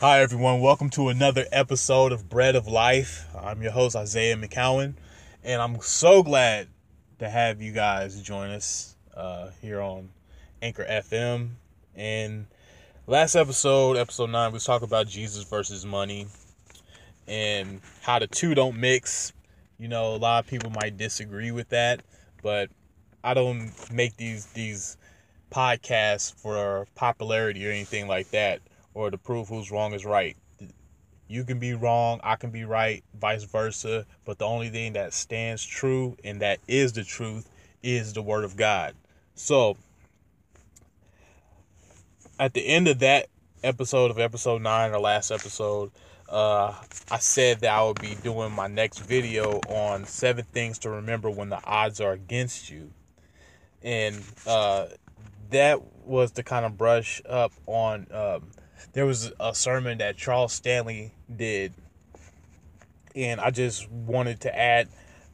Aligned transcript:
Hi, 0.00 0.20
everyone. 0.20 0.60
Welcome 0.60 0.90
to 0.90 1.08
another 1.08 1.46
episode 1.50 2.12
of 2.12 2.28
Bread 2.28 2.54
of 2.54 2.68
Life. 2.68 3.26
I'm 3.36 3.60
your 3.62 3.72
host, 3.72 3.96
Isaiah 3.96 4.36
McCowan, 4.36 4.94
and 5.42 5.60
I'm 5.60 5.80
so 5.80 6.22
glad 6.22 6.68
to 7.18 7.28
have 7.28 7.60
you 7.60 7.72
guys 7.72 8.22
join 8.22 8.50
us 8.50 8.94
uh, 9.16 9.50
here 9.60 9.80
on 9.80 10.10
Anchor 10.62 10.86
FM. 10.88 11.48
And 11.96 12.46
last 13.08 13.34
episode, 13.34 13.96
episode 13.96 14.30
9, 14.30 14.52
we 14.52 14.54
was 14.54 14.64
talking 14.64 14.86
about 14.86 15.08
Jesus 15.08 15.42
versus 15.42 15.84
money 15.84 16.28
and 17.26 17.80
how 18.02 18.20
the 18.20 18.28
two 18.28 18.54
don't 18.54 18.78
mix. 18.78 19.32
You 19.80 19.88
know, 19.88 20.14
a 20.14 20.16
lot 20.16 20.44
of 20.44 20.48
people 20.48 20.70
might 20.70 20.96
disagree 20.96 21.50
with 21.50 21.70
that, 21.70 22.02
but 22.40 22.70
I 23.24 23.34
don't 23.34 23.72
make 23.92 24.16
these 24.16 24.46
these 24.46 24.96
podcasts 25.50 26.32
for 26.32 26.86
popularity 26.94 27.66
or 27.66 27.72
anything 27.72 28.06
like 28.06 28.30
that 28.30 28.60
or 28.98 29.12
to 29.12 29.16
prove 29.16 29.48
who's 29.48 29.70
wrong 29.70 29.94
is 29.94 30.04
right. 30.04 30.36
You 31.28 31.44
can 31.44 31.60
be 31.60 31.72
wrong, 31.72 32.18
I 32.24 32.34
can 32.34 32.50
be 32.50 32.64
right, 32.64 33.04
vice 33.14 33.44
versa. 33.44 34.06
But 34.24 34.38
the 34.38 34.44
only 34.44 34.70
thing 34.70 34.94
that 34.94 35.12
stands 35.12 35.64
true 35.64 36.16
and 36.24 36.42
that 36.42 36.58
is 36.66 36.94
the 36.94 37.04
truth 37.04 37.48
is 37.80 38.12
the 38.12 38.22
Word 38.22 38.42
of 38.42 38.56
God. 38.56 38.96
So, 39.36 39.76
at 42.40 42.54
the 42.54 42.66
end 42.66 42.88
of 42.88 42.98
that 42.98 43.28
episode 43.62 44.10
of 44.10 44.18
episode 44.18 44.62
9, 44.62 44.90
or 44.90 44.98
last 44.98 45.30
episode, 45.30 45.92
uh, 46.28 46.74
I 47.08 47.18
said 47.18 47.60
that 47.60 47.70
I 47.70 47.84
would 47.84 48.00
be 48.00 48.16
doing 48.16 48.50
my 48.50 48.66
next 48.66 48.98
video 48.98 49.60
on 49.68 50.06
seven 50.06 50.44
things 50.44 50.80
to 50.80 50.90
remember 50.90 51.30
when 51.30 51.50
the 51.50 51.64
odds 51.64 52.00
are 52.00 52.12
against 52.12 52.68
you. 52.68 52.90
And 53.80 54.20
uh, 54.44 54.86
that 55.50 55.80
was 56.04 56.32
to 56.32 56.42
kind 56.42 56.66
of 56.66 56.76
brush 56.76 57.22
up 57.28 57.52
on 57.66 58.08
um, 58.10 58.50
there 58.92 59.06
was 59.06 59.32
a 59.40 59.54
sermon 59.54 59.98
that 59.98 60.16
Charles 60.16 60.52
Stanley 60.52 61.12
did, 61.34 61.72
and 63.14 63.40
I 63.40 63.50
just 63.50 63.90
wanted 63.90 64.40
to 64.40 64.58
add 64.58 64.88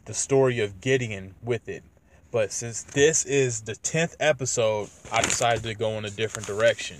the 0.04 0.14
story 0.14 0.60
of 0.60 0.80
Gideon 0.80 1.34
with 1.42 1.68
it. 1.68 1.82
But 2.30 2.50
since 2.50 2.82
this 2.82 3.24
is 3.24 3.62
the 3.62 3.74
10th 3.74 4.16
episode, 4.18 4.90
I 5.12 5.22
decided 5.22 5.62
to 5.64 5.74
go 5.74 5.90
in 5.98 6.04
a 6.04 6.10
different 6.10 6.48
direction. 6.48 6.96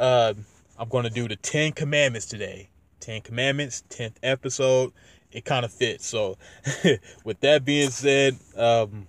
Uh, 0.00 0.34
I'm 0.76 0.88
going 0.88 1.04
to 1.04 1.10
do 1.10 1.28
the 1.28 1.36
10 1.36 1.72
commandments 1.72 2.26
today. 2.26 2.70
10 3.00 3.20
commandments, 3.20 3.84
10th 3.90 4.16
episode. 4.22 4.92
It 5.30 5.44
kind 5.44 5.64
of 5.64 5.72
fits. 5.72 6.06
So, 6.06 6.38
with 7.24 7.40
that 7.40 7.64
being 7.64 7.90
said, 7.90 8.36
um, 8.56 9.06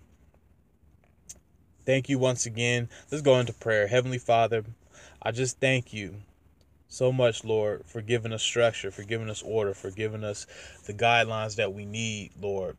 thank 1.85 2.09
you 2.09 2.19
once 2.19 2.45
again. 2.45 2.89
Let's 3.11 3.23
go 3.23 3.39
into 3.39 3.53
prayer. 3.53 3.87
Heavenly 3.87 4.17
Father, 4.19 4.65
I 5.21 5.31
just 5.31 5.59
thank 5.59 5.93
you 5.93 6.15
so 6.95 7.11
much, 7.11 7.43
Lord, 7.43 7.85
for 7.85 8.01
giving 8.01 8.31
us 8.31 8.41
structure, 8.41 8.89
for 8.89 9.03
giving 9.03 9.29
us 9.29 9.41
order, 9.41 9.73
for 9.73 9.91
giving 9.91 10.23
us 10.23 10.47
the 10.85 10.93
guidelines 10.93 11.57
that 11.57 11.73
we 11.73 11.85
need, 11.85 12.31
Lord, 12.39 12.77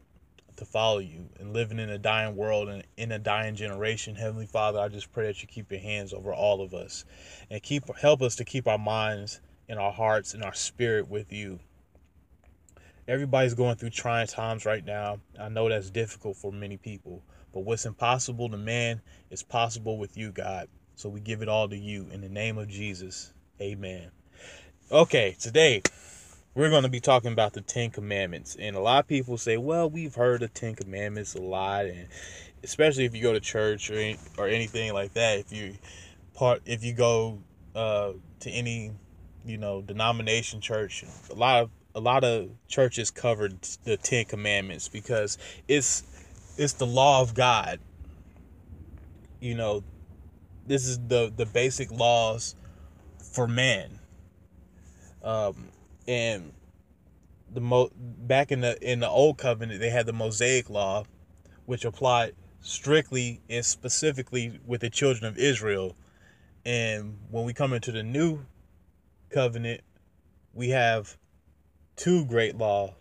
to 0.56 0.64
follow 0.64 1.00
you 1.00 1.28
and 1.38 1.52
living 1.52 1.78
in 1.78 1.90
a 1.90 1.98
dying 1.98 2.34
world 2.34 2.70
and 2.70 2.82
in 2.96 3.12
a 3.12 3.18
dying 3.18 3.56
generation. 3.56 4.14
Heavenly 4.14 4.46
Father, 4.46 4.78
I 4.78 4.88
just 4.88 5.12
pray 5.12 5.26
that 5.26 5.42
you 5.42 5.48
keep 5.48 5.70
your 5.70 5.82
hands 5.82 6.14
over 6.14 6.32
all 6.32 6.62
of 6.62 6.72
us 6.72 7.04
and 7.50 7.62
keep 7.62 7.94
help 7.98 8.22
us 8.22 8.36
to 8.36 8.44
keep 8.46 8.66
our 8.66 8.78
minds 8.78 9.42
and 9.68 9.78
our 9.78 9.92
hearts 9.92 10.32
and 10.32 10.42
our 10.42 10.54
spirit 10.54 11.10
with 11.10 11.30
you. 11.30 11.60
Everybody's 13.06 13.52
going 13.52 13.76
through 13.76 13.90
trying 13.90 14.28
times 14.28 14.64
right 14.64 14.84
now. 14.84 15.18
I 15.38 15.50
know 15.50 15.68
that's 15.68 15.90
difficult 15.90 16.38
for 16.38 16.50
many 16.50 16.78
people, 16.78 17.22
but 17.52 17.66
what's 17.66 17.84
impossible 17.84 18.48
to 18.48 18.56
man 18.56 19.02
is 19.28 19.42
possible 19.42 19.98
with 19.98 20.16
you, 20.16 20.32
God. 20.32 20.68
So 20.94 21.10
we 21.10 21.20
give 21.20 21.42
it 21.42 21.50
all 21.50 21.68
to 21.68 21.76
you 21.76 22.08
in 22.10 22.22
the 22.22 22.30
name 22.30 22.56
of 22.56 22.68
Jesus. 22.68 23.34
Amen. 23.58 24.10
Okay, 24.92 25.34
today 25.40 25.80
we're 26.54 26.68
going 26.68 26.82
to 26.82 26.90
be 26.90 27.00
talking 27.00 27.32
about 27.32 27.54
the 27.54 27.62
Ten 27.62 27.88
Commandments. 27.88 28.54
And 28.60 28.76
a 28.76 28.80
lot 28.80 29.00
of 29.00 29.08
people 29.08 29.38
say, 29.38 29.56
well, 29.56 29.88
we've 29.88 30.14
heard 30.14 30.42
the 30.42 30.48
Ten 30.48 30.74
Commandments 30.74 31.34
a 31.34 31.40
lot. 31.40 31.86
And 31.86 32.06
especially 32.62 33.06
if 33.06 33.14
you 33.14 33.22
go 33.22 33.32
to 33.32 33.40
church 33.40 33.90
or, 33.90 34.14
or 34.36 34.46
anything 34.46 34.92
like 34.92 35.14
that, 35.14 35.38
if 35.38 35.54
you 35.54 35.74
part, 36.34 36.60
if 36.66 36.84
you 36.84 36.92
go 36.92 37.38
uh, 37.74 38.12
to 38.40 38.50
any, 38.50 38.92
you 39.46 39.56
know, 39.56 39.80
denomination 39.80 40.60
church, 40.60 41.02
a 41.30 41.34
lot 41.34 41.62
of, 41.62 41.70
a 41.94 42.00
lot 42.00 42.24
of 42.24 42.50
churches 42.68 43.10
covered 43.10 43.56
the 43.84 43.96
Ten 43.96 44.26
Commandments 44.26 44.86
because 44.86 45.38
it's, 45.66 46.02
it's 46.58 46.74
the 46.74 46.86
law 46.86 47.22
of 47.22 47.32
God. 47.32 47.80
You 49.40 49.54
know, 49.54 49.82
this 50.66 50.86
is 50.86 50.98
the, 51.08 51.32
the 51.34 51.46
basic 51.46 51.90
laws 51.90 52.54
for 53.36 53.46
man. 53.46 53.98
Um, 55.22 55.68
and 56.08 56.54
the 57.52 57.60
mo 57.60 57.90
back 57.94 58.50
in 58.50 58.62
the 58.62 58.78
in 58.80 59.00
the 59.00 59.08
old 59.08 59.36
covenant 59.36 59.78
they 59.78 59.90
had 59.90 60.06
the 60.06 60.12
Mosaic 60.14 60.70
law, 60.70 61.04
which 61.66 61.84
applied 61.84 62.34
strictly 62.62 63.42
and 63.50 63.62
specifically 63.62 64.58
with 64.66 64.80
the 64.80 64.88
children 64.88 65.26
of 65.26 65.36
Israel. 65.36 65.94
And 66.64 67.18
when 67.30 67.44
we 67.44 67.52
come 67.52 67.74
into 67.74 67.92
the 67.92 68.02
new 68.02 68.46
covenant, 69.28 69.82
we 70.54 70.70
have 70.70 71.18
two 71.94 72.24
great 72.24 72.56
laws. 72.56 72.92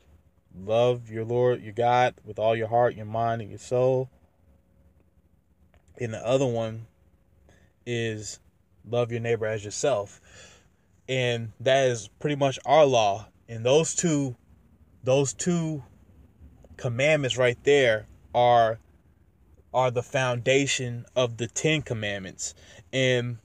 Love 0.53 1.09
your 1.09 1.23
Lord, 1.23 1.62
your 1.63 1.73
God, 1.73 2.16
with 2.25 2.40
all 2.40 2.57
your 2.57 2.67
heart, 2.67 2.96
your 2.96 3.06
mind, 3.06 3.41
and 3.41 3.50
your 3.50 3.59
soul. 3.59 4.09
And 6.00 6.13
the 6.13 6.28
other 6.28 6.46
one 6.46 6.88
is 7.85 8.40
love 8.90 9.12
your 9.12 9.22
neighbor 9.22 9.46
as 9.46 9.63
yourself. 9.63 10.22
And 11.07 11.51
that 11.59 11.88
is 11.88 12.09
pretty 12.19 12.35
much 12.35 12.59
our 12.66 12.85
law. 12.85 13.28
And 13.47 13.66
those 13.66 13.96
two 13.96 14.35
those 15.03 15.34
two 15.34 15.84
commandments 16.78 17.38
right 17.38 17.57
there 17.63 18.07
are 18.34 18.79
are 19.73 19.91
the 19.91 20.03
foundation 20.03 21.06
of 21.16 21.38
the 21.38 21.47
10 21.47 21.81
commandments. 21.81 22.56
And 22.94 23.38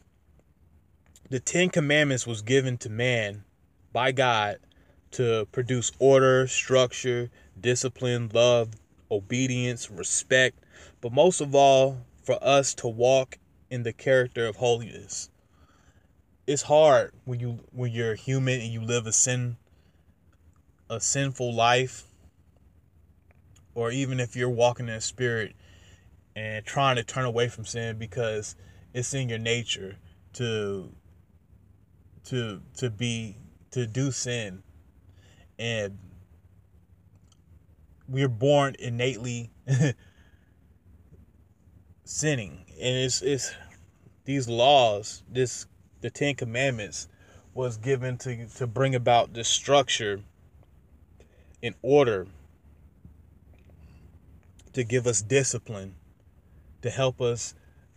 the 1.28 1.40
10 1.40 1.70
commandments 1.70 2.26
was 2.26 2.42
given 2.42 2.78
to 2.78 2.88
man 2.88 3.44
by 3.92 4.12
God 4.12 4.58
to 5.12 5.46
produce 5.50 5.90
order, 5.98 6.46
structure, 6.46 7.30
discipline, 7.60 8.30
love, 8.32 8.70
obedience, 9.10 9.90
respect, 9.90 10.60
but 11.00 11.12
most 11.12 11.40
of 11.40 11.54
all 11.54 11.98
for 12.22 12.38
us 12.42 12.74
to 12.74 12.86
walk 12.86 13.38
in 13.70 13.84
the 13.84 13.92
character 13.92 14.46
of 14.46 14.56
holiness. 14.56 15.30
It's 16.46 16.62
hard 16.62 17.12
when 17.24 17.38
you 17.40 17.60
when 17.72 17.92
you're 17.92 18.16
human 18.16 18.60
and 18.60 18.72
you 18.72 18.82
live 18.82 19.06
a 19.06 19.12
sin 19.12 19.56
a 20.90 21.00
sinful 21.00 21.54
life 21.54 22.04
or 23.74 23.92
even 23.92 24.18
if 24.18 24.34
you're 24.34 24.50
walking 24.50 24.88
in 24.88 24.94
a 24.94 25.00
spirit 25.00 25.54
and 26.34 26.64
trying 26.66 26.96
to 26.96 27.04
turn 27.04 27.24
away 27.24 27.48
from 27.48 27.64
sin 27.64 27.96
because 27.96 28.56
it's 28.92 29.14
in 29.14 29.28
your 29.28 29.38
nature 29.38 29.96
to 30.32 30.90
to 32.24 32.60
to 32.76 32.90
be 32.90 33.36
to 33.70 33.86
do 33.86 34.10
sin 34.10 34.62
and 35.58 35.96
we're 38.08 38.28
born 38.28 38.74
innately 38.80 39.50
sinning 42.04 42.64
and 42.80 42.96
it's 42.96 43.22
it's 43.22 43.52
these 44.24 44.48
laws, 44.48 45.22
this 45.28 45.66
the 46.00 46.10
Ten 46.10 46.34
Commandments 46.34 47.08
was 47.54 47.76
given 47.76 48.16
to 48.18 48.46
to 48.46 48.66
bring 48.66 48.94
about 48.94 49.34
this 49.34 49.48
structure 49.48 50.20
in 51.62 51.74
order 51.82 52.26
to 54.72 54.84
give 54.84 55.06
us 55.06 55.20
discipline, 55.20 55.94
to 56.82 56.90
help 56.90 57.20
us 57.20 57.54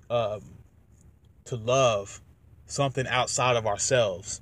um, 0.09 0.41
to 1.45 1.55
love 1.55 2.19
something 2.65 3.07
outside 3.07 3.55
of 3.55 3.67
ourselves. 3.67 4.41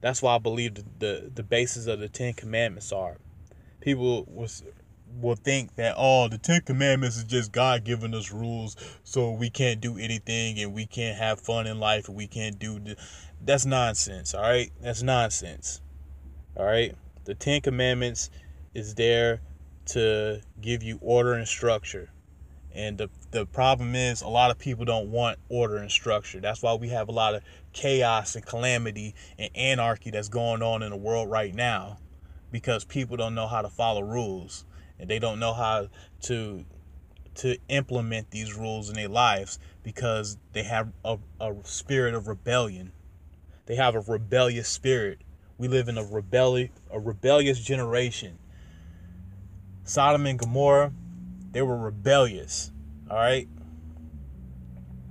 That's 0.00 0.22
why 0.22 0.36
I 0.36 0.38
believe 0.38 0.74
the, 0.76 0.84
the, 0.98 1.30
the 1.34 1.42
basis 1.42 1.86
of 1.86 2.00
the 2.00 2.08
Ten 2.08 2.32
Commandments 2.32 2.92
are. 2.92 3.18
People 3.80 4.24
was 4.28 4.62
will 5.20 5.36
think 5.36 5.74
that 5.76 5.94
oh 5.96 6.28
the 6.28 6.38
Ten 6.38 6.60
Commandments 6.62 7.16
is 7.16 7.24
just 7.24 7.52
God 7.52 7.84
giving 7.84 8.14
us 8.14 8.32
rules 8.32 8.76
so 9.04 9.32
we 9.32 9.50
can't 9.50 9.80
do 9.80 9.98
anything 9.98 10.58
and 10.58 10.72
we 10.72 10.86
can't 10.86 11.18
have 11.18 11.40
fun 11.40 11.66
in 11.66 11.78
life 11.80 12.08
and 12.08 12.16
we 12.16 12.26
can't 12.26 12.58
do 12.58 12.78
the... 12.78 12.96
that's 13.44 13.66
nonsense 13.66 14.34
all 14.34 14.42
right? 14.42 14.70
That's 14.80 15.02
nonsense 15.02 15.80
all 16.56 16.64
right? 16.64 16.94
The 17.24 17.34
Ten 17.34 17.60
Commandments 17.60 18.30
is 18.74 18.94
there 18.94 19.40
to 19.86 20.40
give 20.60 20.82
you 20.82 20.98
order 21.00 21.32
and 21.34 21.48
structure. 21.48 22.10
And 22.74 22.98
the 22.98 23.10
the 23.30 23.46
problem 23.46 23.94
is 23.94 24.22
a 24.22 24.28
lot 24.28 24.50
of 24.50 24.58
people 24.58 24.84
don't 24.84 25.10
want 25.10 25.38
order 25.48 25.78
and 25.78 25.90
structure. 25.90 26.40
That's 26.40 26.62
why 26.62 26.74
we 26.74 26.88
have 26.90 27.08
a 27.08 27.12
lot 27.12 27.34
of 27.34 27.42
chaos 27.72 28.36
and 28.36 28.44
calamity 28.44 29.14
and 29.38 29.50
anarchy 29.54 30.10
that's 30.10 30.28
going 30.28 30.62
on 30.62 30.82
in 30.82 30.90
the 30.90 30.96
world 30.96 31.30
right 31.30 31.54
now 31.54 31.98
because 32.52 32.84
people 32.84 33.16
don't 33.16 33.34
know 33.34 33.46
how 33.46 33.62
to 33.62 33.68
follow 33.68 34.02
rules 34.02 34.64
and 34.98 35.08
they 35.08 35.18
don't 35.18 35.38
know 35.38 35.52
how 35.52 35.88
to 36.22 36.64
to 37.34 37.56
implement 37.68 38.30
these 38.32 38.54
rules 38.54 38.88
in 38.88 38.96
their 38.96 39.08
lives 39.08 39.60
because 39.84 40.38
they 40.52 40.64
have 40.64 40.92
a, 41.04 41.18
a 41.40 41.54
spirit 41.62 42.14
of 42.14 42.26
rebellion. 42.26 42.92
They 43.66 43.76
have 43.76 43.94
a 43.94 44.00
rebellious 44.00 44.68
spirit 44.68 45.20
We 45.56 45.68
live 45.68 45.88
in 45.88 45.98
a 45.98 46.04
rebellious 46.04 46.70
a 46.90 46.98
rebellious 46.98 47.60
generation. 47.60 48.38
Sodom 49.84 50.26
and 50.26 50.38
Gomorrah, 50.38 50.92
they 51.52 51.62
were 51.62 51.78
rebellious. 51.78 52.72
All 53.10 53.16
right. 53.16 53.48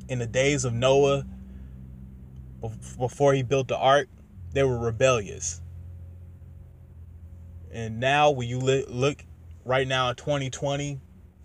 In 0.09 0.19
the 0.19 0.27
days 0.27 0.65
of 0.65 0.73
Noah, 0.73 1.25
before 2.97 3.33
he 3.33 3.43
built 3.43 3.67
the 3.67 3.77
ark, 3.77 4.07
they 4.53 4.63
were 4.63 4.77
rebellious. 4.77 5.61
And 7.71 7.99
now, 7.99 8.31
when 8.31 8.47
you 8.47 8.59
look 8.59 9.25
right 9.67 9.87
now 9.87 10.09
in 10.09 10.15
2020, 10.15 10.99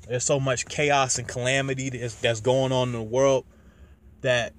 there's 0.09 0.25
so 0.25 0.41
much 0.41 0.67
chaos 0.67 1.19
and 1.19 1.27
calamity 1.27 1.91
that's, 1.91 2.15
that's 2.17 2.41
going 2.41 2.73
on 2.73 2.89
in 2.89 2.93
the 2.93 3.03
world 3.03 3.45
that 4.21 4.53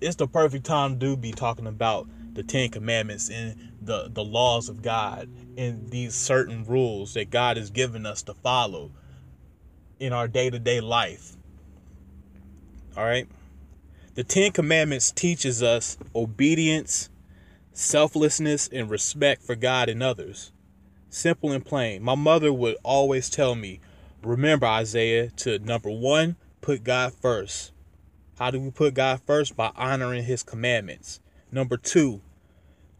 it's 0.00 0.16
the 0.16 0.26
perfect 0.26 0.64
time 0.64 0.98
to 0.98 1.16
be 1.16 1.32
talking 1.32 1.66
about 1.66 2.08
the 2.32 2.42
Ten 2.42 2.70
Commandments 2.70 3.28
and 3.28 3.72
the, 3.82 4.08
the 4.10 4.24
laws 4.24 4.68
of 4.68 4.82
God 4.82 5.28
and 5.56 5.90
these 5.90 6.14
certain 6.14 6.64
rules 6.64 7.14
that 7.14 7.30
God 7.30 7.56
has 7.56 7.70
given 7.70 8.06
us 8.06 8.22
to 8.22 8.34
follow 8.34 8.90
in 9.98 10.12
our 10.12 10.28
day 10.28 10.48
to 10.48 10.58
day 10.58 10.80
life. 10.80 11.36
All 12.96 13.04
right. 13.04 13.28
The 14.14 14.24
Ten 14.24 14.52
Commandments 14.52 15.12
teaches 15.12 15.62
us 15.62 15.98
obedience, 16.14 17.10
selflessness, 17.72 18.68
and 18.68 18.90
respect 18.90 19.42
for 19.42 19.54
God 19.54 19.88
and 19.88 20.02
others. 20.02 20.52
Simple 21.12 21.50
and 21.50 21.66
plain. 21.66 22.02
My 22.02 22.14
mother 22.14 22.52
would 22.52 22.76
always 22.84 23.28
tell 23.28 23.56
me, 23.56 23.80
remember, 24.22 24.66
Isaiah, 24.66 25.30
to 25.38 25.58
number 25.58 25.90
one, 25.90 26.36
put 26.60 26.84
God 26.84 27.12
first. 27.12 27.72
How 28.38 28.52
do 28.52 28.60
we 28.60 28.70
put 28.70 28.94
God 28.94 29.20
first? 29.26 29.56
By 29.56 29.72
honoring 29.74 30.22
his 30.22 30.44
commandments. 30.44 31.20
Number 31.50 31.76
two, 31.76 32.22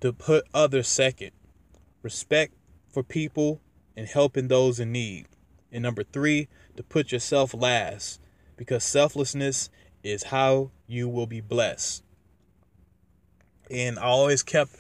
to 0.01 0.13
put 0.13 0.45
others 0.53 0.89
second. 0.89 1.31
Respect 2.03 2.53
for 2.93 3.05
people 3.05 3.61
and 3.97 4.09
helping 4.09 4.49
those 4.49 4.81
in 4.81 4.91
need. 4.91 5.27
And 5.71 5.85
number 5.85 6.03
three, 6.03 6.49
to 6.77 6.83
put 6.83 7.13
yourself 7.13 7.55
last. 7.55 8.21
Because 8.57 8.83
selflessness 8.83 9.71
is 10.03 10.25
how 10.25 10.73
you 10.89 11.09
will 11.09 11.27
be 11.29 11.41
blessed. 11.41 12.03
And 13.71 14.01
I 14.01 14.03
always 14.03 14.43
kept 14.43 14.73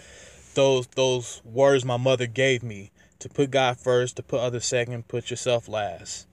those 0.55 0.89
those 0.89 1.41
words 1.45 1.85
my 1.85 1.97
mother 1.97 2.27
gave 2.27 2.65
me 2.65 2.91
to 3.21 3.29
put 3.29 3.51
God 3.51 3.79
first, 3.79 4.17
to 4.17 4.23
put 4.23 4.41
others 4.41 4.67
second, 4.67 5.09
put 5.09 5.31
yourself 5.31 5.69
last. 5.69 6.27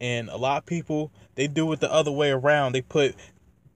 And 0.00 0.28
a 0.28 0.36
lot 0.36 0.58
of 0.58 0.66
people 0.66 1.10
they 1.34 1.46
do 1.46 1.70
it 1.72 1.80
the 1.80 1.92
other 1.92 2.12
way 2.12 2.30
around. 2.30 2.72
They 2.72 2.82
put 2.82 3.16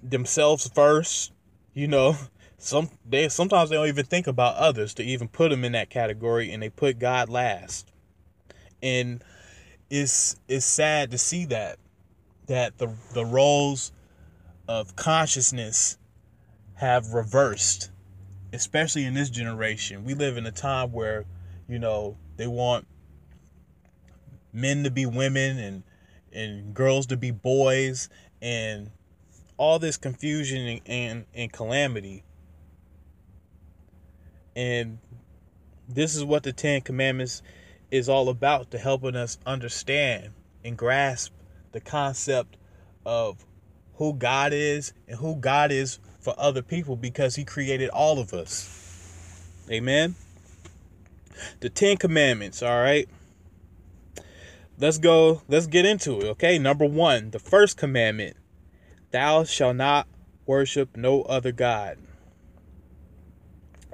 themselves 0.03 0.69
first, 0.69 1.33
you 1.75 1.89
know. 1.89 2.17
Some 2.61 2.91
they 3.09 3.29
sometimes 3.29 3.71
they 3.71 3.77
don't 3.77 3.87
even 3.87 4.07
think 4.07 4.27
about 4.27 4.57
others 4.57 4.93
to 4.95 5.05
even 5.05 5.29
put 5.29 5.51
them 5.51 5.65
in 5.65 5.73
that 5.73 5.91
category 5.91 6.51
and 6.51 6.61
they 6.61 6.71
put 6.71 6.99
God 6.99 7.29
last. 7.29 7.93
And 8.83 9.23
it's 9.89 10.35
it's 10.49 10.67
sad 10.67 11.13
to 11.13 11.19
see 11.19 11.45
that 11.47 11.79
that 12.47 12.79
the 12.79 12.93
the 13.15 13.25
roles 13.25 13.93
of 14.67 14.97
consciousness 14.97 15.99
have 16.75 17.13
reversed 17.13 17.91
especially 18.53 19.05
in 19.05 19.15
this 19.15 19.31
generation. 19.31 20.05
We 20.05 20.15
live 20.15 20.37
in 20.37 20.47
a 20.47 20.53
time 20.53 20.93
where, 20.93 21.25
you 21.69 21.79
know, 21.79 22.17
they 22.39 22.47
want 22.47 22.87
men 24.53 24.85
to 24.85 24.91
be 24.91 25.05
women 25.05 25.59
and 25.59 25.83
and 26.33 26.75
girls 26.75 27.07
to 27.07 27.17
be 27.17 27.31
boys 27.31 28.09
and 28.41 28.91
all 29.57 29.79
this 29.79 29.97
confusion 29.97 30.67
and, 30.67 30.81
and, 30.87 31.27
and 31.35 31.53
calamity. 31.53 32.23
And 34.55 34.99
this 35.89 36.15
is 36.15 36.25
what 36.25 36.43
the 36.43 36.53
Ten 36.53 36.81
Commandments 36.83 37.43
is 37.91 38.09
all 38.09 38.29
about 38.29 38.71
to 38.71 38.79
helping 38.79 39.17
us 39.17 39.39
understand 39.47 40.31
and 40.65 40.77
grasp 40.77 41.33
the 41.73 41.81
concept 41.81 42.57
of 43.07 43.45
who 43.95 44.13
God 44.13 44.53
is 44.53 44.93
and 45.09 45.19
who 45.19 45.37
God 45.37 45.73
is 45.73 45.99
for 46.21 46.35
other 46.39 46.63
people 46.63 46.95
because 46.95 47.37
he 47.37 47.45
created 47.45 47.89
all 47.89 48.19
of 48.19 48.33
us. 48.33 49.65
Amen. 49.71 50.15
The 51.61 51.71
10 51.71 51.97
commandments, 51.97 52.63
all 52.63 52.81
right? 52.81 53.09
Let's 54.79 54.99
go, 54.99 55.43
let's 55.49 55.67
get 55.67 55.85
into 55.85 56.21
it, 56.21 56.25
okay? 56.25 56.59
Number 56.59 56.85
1, 56.85 57.31
the 57.31 57.39
first 57.39 57.77
commandment, 57.77 58.37
thou 59.11 59.45
shalt 59.45 59.77
not 59.77 60.07
worship 60.47 60.97
no 60.97 61.23
other 61.23 61.53
god. 61.53 61.99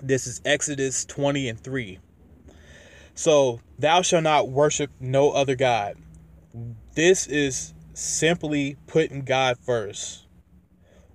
This 0.02 0.26
is 0.26 0.42
Exodus 0.44 1.04
20 1.06 1.48
and 1.48 1.58
3. 1.58 1.98
So, 3.14 3.60
thou 3.78 4.02
shalt 4.02 4.24
not 4.24 4.50
worship 4.50 4.90
no 5.00 5.30
other 5.30 5.54
god. 5.54 5.96
This 6.94 7.26
is 7.26 7.72
simply 7.94 8.76
putting 8.86 9.22
God 9.22 9.56
first 9.58 10.24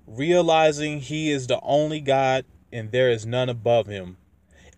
realizing 0.10 1.00
he 1.00 1.32
is 1.32 1.48
the 1.48 1.60
only 1.62 2.02
God 2.02 2.46
and 2.72 2.92
there 2.92 3.10
is 3.10 3.26
none 3.26 3.50
above 3.50 3.88
him. 3.88 4.18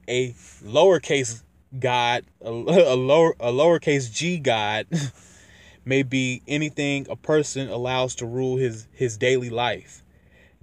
A 0.07 0.33
lowercase 0.63 1.43
God, 1.77 2.25
a, 2.41 2.49
a 2.49 2.95
lower 2.95 3.35
a 3.39 3.51
lowercase 3.51 4.11
g 4.11 4.37
God 4.39 4.87
may 5.85 6.03
be 6.03 6.41
anything 6.47 7.07
a 7.09 7.15
person 7.15 7.69
allows 7.69 8.15
to 8.15 8.25
rule 8.25 8.57
his 8.57 8.87
his 8.91 9.17
daily 9.17 9.49
life. 9.49 10.03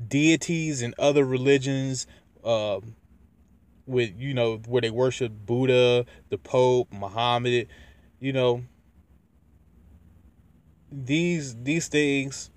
Deities 0.06 0.82
and 0.82 0.94
other 0.98 1.24
religions 1.24 2.06
uh, 2.44 2.80
with 3.86 4.12
you 4.18 4.34
know 4.34 4.56
where 4.66 4.82
they 4.82 4.90
worship 4.90 5.32
Buddha, 5.46 6.04
the 6.28 6.38
Pope, 6.38 6.88
Muhammad, 6.92 7.68
you 8.20 8.32
know 8.32 8.64
these 10.92 11.56
these 11.62 11.88
things 11.88 12.50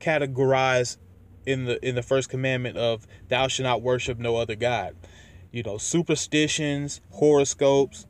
categorized 0.00 0.96
in 1.46 1.64
the 1.64 1.86
in 1.86 1.94
the 1.94 2.02
first 2.02 2.28
commandment 2.28 2.76
of 2.76 3.06
thou 3.28 3.48
shalt 3.48 3.64
not 3.64 3.82
worship 3.82 4.18
no 4.18 4.36
other 4.36 4.54
god. 4.54 4.94
You 5.50 5.62
know 5.62 5.78
superstitions 5.78 7.00
horoscopes 7.10 8.06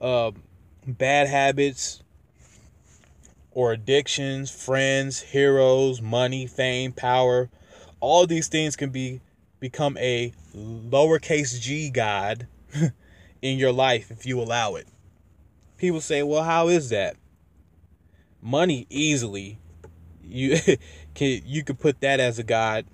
uh, 0.00 0.32
bad 0.86 1.28
habits 1.28 2.02
or 3.52 3.72
addictions 3.72 4.50
friends 4.50 5.20
heroes 5.20 6.00
money 6.00 6.46
fame 6.46 6.92
power. 6.92 7.50
All 8.00 8.26
these 8.26 8.48
things 8.48 8.76
can 8.76 8.90
be 8.90 9.20
become 9.60 9.96
a 9.98 10.32
lowercase 10.56 11.60
g 11.60 11.88
god 11.88 12.48
in 13.42 13.58
your 13.58 13.72
life 13.72 14.10
if 14.10 14.26
you 14.26 14.40
allow 14.40 14.74
it. 14.74 14.88
People 15.76 16.00
say 16.00 16.22
well 16.22 16.42
how 16.42 16.68
is 16.68 16.88
that? 16.88 17.16
Money 18.40 18.86
easily 18.90 19.58
you 20.24 20.58
can 21.14 21.42
you 21.44 21.62
could 21.64 21.78
put 21.78 22.00
that 22.00 22.20
as 22.20 22.38
a 22.38 22.42
god 22.42 22.86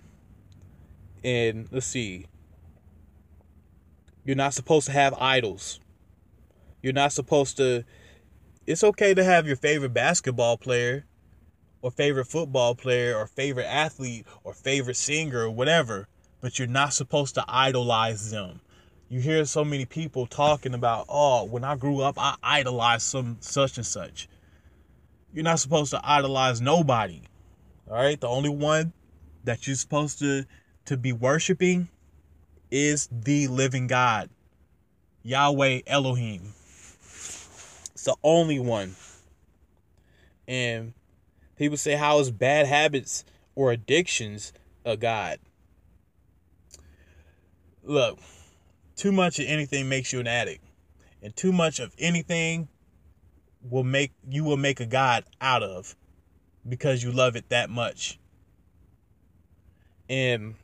and 1.25 1.69
let's 1.71 1.87
see. 1.87 2.27
You're 4.25 4.37
not 4.37 4.55
supposed 4.55 4.87
to 4.87 4.93
have 4.93 5.15
idols. 5.19 5.81
You're 6.83 6.93
not 6.93 7.13
supposed 7.13 7.57
to 7.57 7.85
it's 8.67 8.85
okay 8.85 9.15
to 9.15 9.25
have 9.25 9.47
your 9.47 9.57
favorite 9.57 9.95
basketball 9.95 10.59
player 10.59 11.07
or 11.81 11.91
favorite 11.91 12.27
football 12.27 12.75
player 12.75 13.17
or 13.17 13.27
favorite 13.27 13.67
athlete 13.67 14.27
or 14.45 14.53
favorite 14.53 14.97
singer 14.97 15.41
or 15.41 15.51
whatever 15.51 16.09
but 16.41 16.59
you're 16.59 16.69
not 16.69 16.93
supposed 16.93 17.35
to 17.35 17.45
idolize 17.49 18.31
them. 18.31 18.61
You 19.09 19.21
hear 19.21 19.45
so 19.45 19.65
many 19.65 19.87
people 19.87 20.27
talking 20.27 20.75
about 20.75 21.07
oh 21.09 21.45
when 21.45 21.65
i 21.65 21.75
grew 21.77 22.01
up 22.01 22.17
i 22.19 22.37
idolized 22.43 23.03
some 23.03 23.39
such 23.41 23.77
and 23.77 23.87
such. 23.87 24.29
You're 25.33 25.45
not 25.45 25.61
supposed 25.61 25.91
to 25.91 26.01
idolize 26.05 26.61
nobody 26.61 27.23
all 27.91 27.97
right, 27.97 28.21
the 28.21 28.29
only 28.29 28.51
one 28.51 28.93
that 29.45 29.67
you're 29.67 29.77
supposed 29.77 30.19
to 30.19 30.45
to 30.87 30.97
be 30.97 31.13
worshiping 31.13 31.89
is 32.71 33.09
the 33.11 33.47
living 33.49 33.87
God, 33.87 34.31
Yahweh 35.23 35.81
Elohim. 35.87 36.55
It's 37.03 38.05
the 38.05 38.17
only 38.23 38.59
one. 38.59 38.95
And 40.47 40.95
people 41.57 41.77
say, 41.77 41.95
How 41.95 42.19
is 42.21 42.31
bad 42.31 42.67
habits 42.67 43.25
or 43.55 43.73
addictions 43.73 44.53
a 44.85 44.97
God? 44.97 45.39
Look, 47.83 48.19
too 48.97 49.13
much 49.13 49.39
of 49.39 49.47
anything 49.47 49.89
makes 49.89 50.13
you 50.13 50.21
an 50.21 50.27
addict. 50.27 50.63
And 51.23 51.35
too 51.35 51.53
much 51.53 51.81
of 51.81 51.95
anything 51.99 52.69
will 53.63 53.85
make 53.85 54.13
you 54.29 54.45
will 54.45 54.57
make 54.57 54.81
a 54.81 54.87
God 54.87 55.25
out 55.41 55.63
of 55.63 55.97
because 56.69 57.03
you 57.03 57.13
love 57.13 57.37
it 57.37 57.49
that 57.51 57.71
much. 57.71 58.19
And 60.09 60.55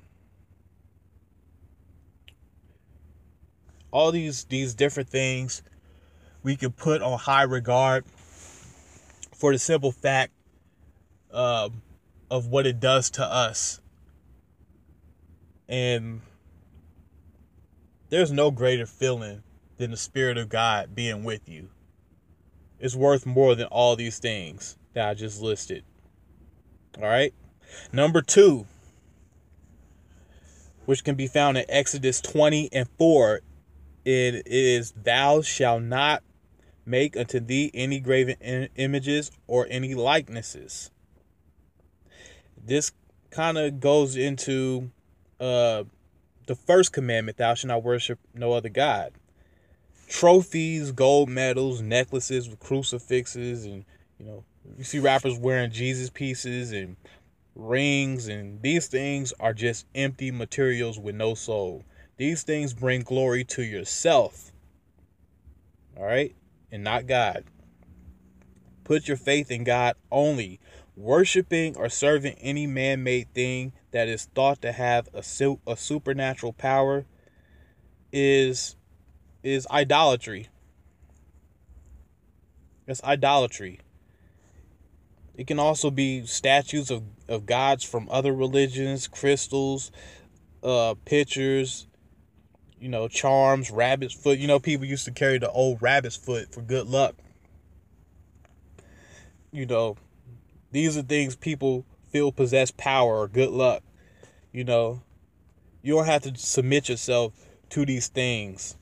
all 3.91 4.11
these 4.13 4.45
these 4.45 4.75
different 4.75 5.09
things 5.09 5.63
we 6.43 6.57
can 6.57 6.73
put 6.73 7.03
on 7.03 7.19
high 7.19 7.43
regard 7.45 8.05
for 9.35 9.53
the 9.53 9.59
simple 9.59 9.93
fact 9.93 10.33
uh, 11.33 11.69
of 12.31 12.47
what 12.49 12.67
it 12.67 12.81
does 12.81 13.11
to 13.11 13.25
us. 13.25 13.81
And 15.69 16.21
There's 18.11 18.31
no 18.31 18.51
greater 18.53 18.87
feeling 18.87 19.43
than 19.77 19.91
the 19.91 19.97
Spirit 19.97 20.39
of 20.39 20.49
God 20.49 20.95
being 20.95 21.25
with 21.25 21.49
you. 21.49 21.71
It's 22.79 22.95
worth 22.95 23.27
more 23.27 23.55
than 23.57 23.67
all 23.67 23.97
these 23.97 24.19
things 24.19 24.79
that 24.93 25.09
I 25.09 25.15
just 25.15 25.43
listed. 25.43 25.85
All 26.99 27.09
right. 27.09 27.35
Number 27.93 28.23
two, 28.23 28.67
which 30.85 31.05
can 31.05 31.15
be 31.15 31.27
found 31.27 31.59
in 31.59 31.65
Exodus 31.69 32.21
20 32.21 32.69
and 32.73 32.89
4, 32.99 33.41
it 34.05 34.43
is, 34.47 34.93
Thou 34.93 35.43
shalt 35.43 35.83
not 35.83 36.23
make 36.87 37.17
unto 37.17 37.41
thee 37.41 37.71
any 37.75 37.99
graven 38.01 38.69
images 38.77 39.31
or 39.47 39.67
any 39.71 39.95
likenesses. 39.95 40.91
This 42.63 42.93
kind 43.31 43.59
of 43.59 43.81
goes 43.81 44.17
into 44.17 44.91
uh, 45.41 45.85
the 46.47 46.55
first 46.55 46.93
commandment, 46.93 47.39
Thou 47.39 47.55
shalt 47.55 47.69
not 47.69 47.83
worship 47.83 48.19
no 48.35 48.53
other 48.53 48.69
God 48.69 49.13
trophies, 50.09 50.93
gold 50.93 51.29
medals, 51.29 51.81
necklaces 51.81 52.49
with 52.49 52.61
crucifixes, 52.61 53.65
and 53.65 53.85
you 54.19 54.27
know, 54.27 54.45
you 54.77 54.85
see 54.85 54.99
rappers 54.99 55.39
wearing 55.39 55.71
Jesus 55.71 56.11
pieces 56.11 56.73
and 56.73 56.97
rings, 57.55 58.29
and 58.29 58.61
these 58.63 58.87
things 58.87 59.33
are 59.39 59.55
just 59.55 59.87
empty 59.95 60.31
materials 60.31 60.99
with 60.99 61.15
no 61.15 61.35
soul. 61.35 61.85
These 62.17 62.43
things 62.43 62.73
bring 62.73 63.03
glory 63.03 63.45
to 63.45 63.63
yourself, 63.63 64.53
all 65.97 66.05
right, 66.05 66.35
and 66.71 66.83
not 66.83 67.07
God. 67.07 67.45
Put 68.85 69.09
your 69.09 69.17
faith 69.17 69.51
in 69.51 69.65
God 69.65 69.97
only. 70.11 70.61
Worshipping 70.97 71.77
or 71.77 71.89
serving 71.89 72.35
any 72.35 72.67
man 72.67 73.03
made 73.03 73.33
thing 73.35 73.73
that 73.91 74.07
is 74.09 74.27
thought 74.35 74.63
to 74.63 74.71
have 74.73 75.09
a, 75.13 75.23
su- 75.23 75.61
a 75.67 75.77
supernatural 75.77 76.53
power 76.53 77.07
is 78.13 78.77
is 79.43 79.67
idolatry. 79.71 80.49
It's 82.87 83.03
idolatry. 83.03 83.81
It 85.37 85.47
can 85.47 85.59
also 85.59 85.91
be 85.91 86.27
statues 86.27 86.91
of, 86.91 87.03
of 87.29 87.47
gods 87.47 87.85
from 87.85 88.09
other 88.11 88.33
religions, 88.33 89.09
crystals, 89.09 89.91
uh, 90.63 90.95
pictures, 91.05 91.87
you 92.79 92.89
know, 92.89 93.09
charms, 93.09 93.71
rabbit's 93.71 94.15
foot. 94.15 94.39
You 94.39 94.47
know, 94.47 94.61
people 94.61 94.87
used 94.87 95.05
to 95.07 95.11
carry 95.11 95.39
the 95.39 95.51
old 95.51 95.83
rabbit's 95.83 96.17
foot 96.17 96.53
for 96.53 96.61
good 96.61 96.87
luck. 96.87 97.17
You 99.51 99.67
know, 99.67 99.97
these 100.71 100.97
are 100.97 101.03
things 101.03 101.37
people 101.37 101.85
feel 102.11 102.31
possess 102.31 102.71
power 102.71 103.19
or 103.19 103.29
good 103.29 103.51
luck. 103.51 103.83
You 104.53 104.65
know, 104.65 105.03
you 105.83 105.95
don't 105.95 106.07
have 106.07 106.23
to 106.23 106.37
submit 106.37 106.89
yourself 106.89 107.33
to 107.71 107.85
these 107.85 108.09
things. 108.09 108.77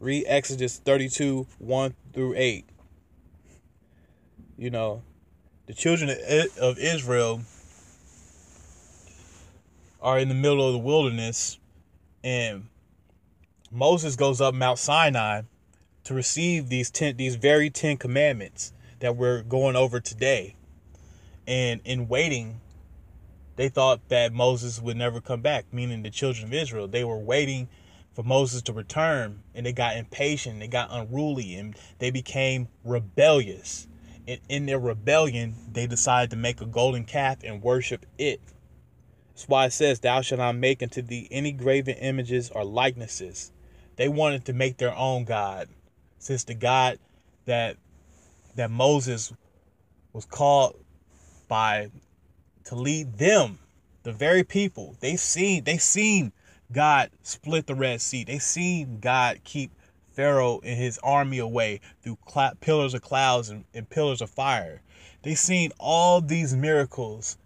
Read 0.00 0.24
Exodus 0.26 0.78
32 0.78 1.46
1 1.58 1.94
through 2.12 2.34
8. 2.36 2.66
You 4.58 4.70
know, 4.70 5.02
the 5.72 5.76
children 5.76 6.10
of 6.60 6.78
Israel 6.78 7.40
are 10.02 10.18
in 10.18 10.28
the 10.28 10.34
middle 10.34 10.66
of 10.66 10.74
the 10.74 10.78
wilderness, 10.78 11.58
and 12.22 12.66
Moses 13.70 14.14
goes 14.14 14.42
up 14.42 14.52
Mount 14.52 14.78
Sinai 14.78 15.42
to 16.04 16.12
receive 16.12 16.68
these 16.68 16.90
ten, 16.90 17.16
these 17.16 17.36
very 17.36 17.70
ten 17.70 17.96
commandments 17.96 18.74
that 19.00 19.16
we're 19.16 19.40
going 19.40 19.74
over 19.74 19.98
today. 19.98 20.56
And 21.46 21.80
in 21.86 22.06
waiting, 22.06 22.60
they 23.56 23.70
thought 23.70 24.06
that 24.10 24.30
Moses 24.34 24.78
would 24.78 24.98
never 24.98 25.22
come 25.22 25.40
back, 25.40 25.64
meaning 25.72 26.02
the 26.02 26.10
children 26.10 26.44
of 26.44 26.52
Israel. 26.52 26.86
They 26.86 27.04
were 27.04 27.16
waiting 27.16 27.70
for 28.12 28.22
Moses 28.22 28.60
to 28.62 28.74
return, 28.74 29.42
and 29.54 29.64
they 29.64 29.72
got 29.72 29.96
impatient, 29.96 30.60
they 30.60 30.68
got 30.68 30.88
unruly, 30.90 31.54
and 31.54 31.74
they 31.98 32.10
became 32.10 32.68
rebellious. 32.84 33.88
And 34.26 34.40
in 34.48 34.66
their 34.66 34.78
rebellion, 34.78 35.54
they 35.72 35.86
decided 35.86 36.30
to 36.30 36.36
make 36.36 36.60
a 36.60 36.66
golden 36.66 37.04
calf 37.04 37.38
and 37.42 37.62
worship 37.62 38.06
it. 38.18 38.40
That's 39.28 39.48
why 39.48 39.66
it 39.66 39.72
says, 39.72 40.00
Thou 40.00 40.20
shalt 40.20 40.38
not 40.38 40.56
make 40.56 40.82
unto 40.82 41.02
thee 41.02 41.26
any 41.30 41.52
graven 41.52 41.96
images 41.96 42.50
or 42.50 42.64
likenesses. 42.64 43.50
They 43.96 44.08
wanted 44.08 44.44
to 44.46 44.52
make 44.52 44.76
their 44.78 44.94
own 44.94 45.24
God, 45.24 45.68
since 46.18 46.44
the 46.44 46.54
God 46.54 46.98
that 47.46 47.76
that 48.54 48.70
Moses 48.70 49.32
was 50.12 50.24
called 50.24 50.76
by 51.48 51.90
to 52.64 52.74
lead 52.74 53.18
them, 53.18 53.58
the 54.02 54.12
very 54.12 54.44
people. 54.44 54.96
They 55.00 55.16
seen 55.16 55.64
they 55.64 55.78
seen 55.78 56.32
God 56.70 57.10
split 57.22 57.66
the 57.66 57.74
Red 57.74 58.00
Sea. 58.00 58.24
They 58.24 58.38
seen 58.38 59.00
God 59.00 59.40
keep 59.44 59.72
Pharaoh 60.12 60.60
and 60.62 60.78
his 60.78 60.98
army 60.98 61.38
away 61.38 61.80
through 62.02 62.18
cl- 62.28 62.54
pillars 62.60 62.94
of 62.94 63.02
clouds 63.02 63.48
and, 63.48 63.64
and 63.74 63.88
pillars 63.88 64.20
of 64.20 64.30
fire. 64.30 64.82
They 65.22 65.34
seen 65.34 65.72
all 65.78 66.20
these 66.20 66.54
miracles 66.54 67.38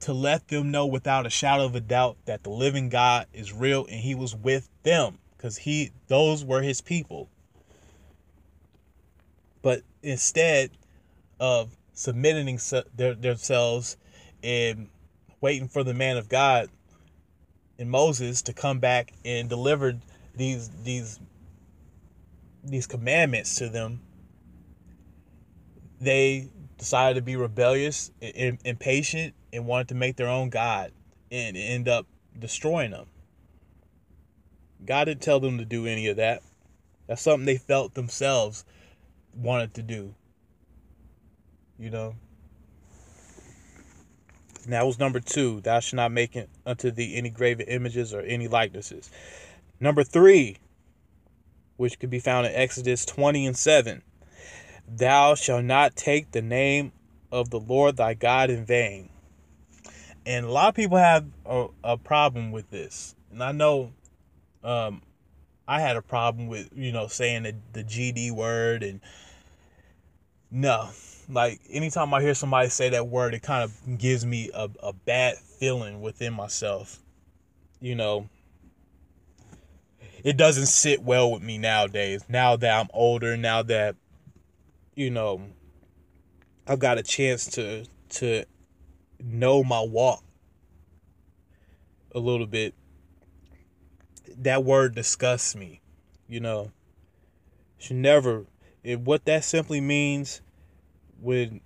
to 0.00 0.12
let 0.12 0.48
them 0.48 0.70
know 0.70 0.86
without 0.86 1.26
a 1.26 1.30
shadow 1.30 1.64
of 1.64 1.74
a 1.74 1.80
doubt 1.80 2.16
that 2.24 2.42
the 2.42 2.50
living 2.50 2.88
God 2.88 3.26
is 3.32 3.52
real 3.52 3.86
and 3.86 4.00
he 4.00 4.14
was 4.14 4.34
with 4.34 4.68
them 4.82 5.18
because 5.36 5.58
he 5.58 5.92
those 6.08 6.44
were 6.44 6.62
his 6.62 6.80
people. 6.80 7.28
But 9.62 9.82
instead 10.02 10.70
of 11.38 11.76
submitting 11.94 12.58
their, 12.96 13.14
themselves 13.14 13.96
and 14.42 14.88
waiting 15.40 15.68
for 15.68 15.84
the 15.84 15.94
man 15.94 16.16
of 16.16 16.28
God 16.28 16.68
and 17.78 17.90
Moses 17.90 18.42
to 18.42 18.52
come 18.52 18.80
back 18.80 19.12
and 19.24 19.48
deliver 19.48 19.98
these 20.34 20.68
these 20.82 21.20
these 22.62 22.86
commandments 22.86 23.56
to 23.56 23.68
them, 23.68 24.00
they 26.00 26.48
decided 26.78 27.14
to 27.14 27.22
be 27.22 27.36
rebellious, 27.36 28.10
and 28.20 28.58
impatient, 28.64 29.34
and 29.52 29.66
wanted 29.66 29.88
to 29.88 29.94
make 29.94 30.16
their 30.16 30.28
own 30.28 30.50
God 30.50 30.92
and 31.30 31.56
end 31.56 31.88
up 31.88 32.06
destroying 32.38 32.90
them. 32.90 33.06
God 34.84 35.04
didn't 35.04 35.22
tell 35.22 35.38
them 35.38 35.58
to 35.58 35.64
do 35.64 35.86
any 35.86 36.08
of 36.08 36.16
that. 36.16 36.42
That's 37.06 37.22
something 37.22 37.46
they 37.46 37.56
felt 37.56 37.94
themselves 37.94 38.64
wanted 39.34 39.74
to 39.74 39.82
do. 39.82 40.14
You 41.78 41.90
know? 41.90 42.14
And 44.64 44.72
that 44.72 44.86
was 44.86 44.98
number 44.98 45.20
two. 45.20 45.60
Thou 45.60 45.80
shalt 45.80 45.96
not 45.96 46.12
make 46.12 46.36
unto 46.66 46.90
thee 46.90 47.16
any 47.16 47.30
graven 47.30 47.66
images 47.66 48.14
or 48.14 48.20
any 48.20 48.48
likenesses. 48.48 49.10
Number 49.80 50.04
three, 50.04 50.58
which 51.82 51.98
could 51.98 52.10
be 52.10 52.20
found 52.20 52.46
in 52.46 52.52
Exodus 52.54 53.04
20 53.04 53.44
and 53.44 53.56
7. 53.56 54.02
Thou 54.86 55.34
shalt 55.34 55.64
not 55.64 55.96
take 55.96 56.30
the 56.30 56.40
name 56.40 56.92
of 57.32 57.50
the 57.50 57.58
Lord 57.58 57.96
thy 57.96 58.14
God 58.14 58.50
in 58.50 58.64
vain. 58.64 59.08
And 60.24 60.46
a 60.46 60.52
lot 60.52 60.68
of 60.68 60.76
people 60.76 60.96
have 60.98 61.26
a, 61.44 61.66
a 61.82 61.96
problem 61.96 62.52
with 62.52 62.70
this. 62.70 63.16
And 63.32 63.42
I 63.42 63.50
know 63.50 63.92
um, 64.62 65.02
I 65.66 65.80
had 65.80 65.96
a 65.96 66.02
problem 66.02 66.46
with, 66.46 66.70
you 66.72 66.92
know, 66.92 67.08
saying 67.08 67.42
the, 67.42 67.56
the 67.72 67.82
GD 67.82 68.30
word. 68.30 68.84
And 68.84 69.00
no, 70.52 70.88
like 71.28 71.60
anytime 71.68 72.14
I 72.14 72.22
hear 72.22 72.34
somebody 72.34 72.68
say 72.68 72.90
that 72.90 73.08
word, 73.08 73.34
it 73.34 73.42
kind 73.42 73.64
of 73.64 73.98
gives 73.98 74.24
me 74.24 74.52
a, 74.54 74.70
a 74.84 74.92
bad 74.92 75.36
feeling 75.36 76.00
within 76.00 76.32
myself. 76.32 77.00
You 77.80 77.96
know, 77.96 78.28
it 80.22 80.36
doesn't 80.36 80.66
sit 80.66 81.02
well 81.02 81.30
with 81.30 81.42
me 81.42 81.58
nowadays. 81.58 82.24
Now 82.28 82.56
that 82.56 82.80
I'm 82.80 82.88
older, 82.94 83.36
now 83.36 83.62
that 83.62 83.96
you 84.94 85.10
know 85.10 85.42
I've 86.66 86.78
got 86.78 86.98
a 86.98 87.02
chance 87.02 87.46
to 87.52 87.84
to 88.10 88.44
know 89.18 89.64
my 89.64 89.80
walk 89.80 90.22
a 92.14 92.18
little 92.18 92.46
bit. 92.46 92.74
That 94.36 94.64
word 94.64 94.94
disgusts 94.94 95.54
me, 95.54 95.80
you 96.28 96.40
know. 96.40 96.72
Should 97.78 97.96
never 97.96 98.46
it, 98.84 99.00
what 99.00 99.24
that 99.24 99.44
simply 99.44 99.80
means 99.80 100.40
when 101.20 101.60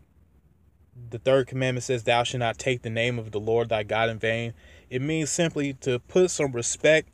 the 1.10 1.18
third 1.18 1.46
commandment 1.46 1.84
says 1.84 2.04
thou 2.04 2.22
shalt 2.22 2.40
not 2.40 2.58
take 2.58 2.82
the 2.82 2.90
name 2.90 3.18
of 3.18 3.32
the 3.32 3.40
Lord 3.40 3.68
thy 3.68 3.82
God 3.82 4.08
in 4.08 4.18
vain, 4.18 4.54
it 4.88 5.02
means 5.02 5.30
simply 5.30 5.75
to 5.75 5.98
put 5.98 6.30
some 6.30 6.52
respect 6.52 7.10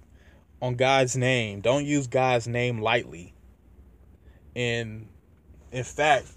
on 0.63 0.77
God's 0.77 1.17
name. 1.17 1.61
Don't 1.61 1.85
use 1.85 2.07
God's 2.07 2.47
name 2.47 2.81
lightly. 2.81 3.35
And 4.55 5.09
in 5.73 5.83
fact, 5.83 6.29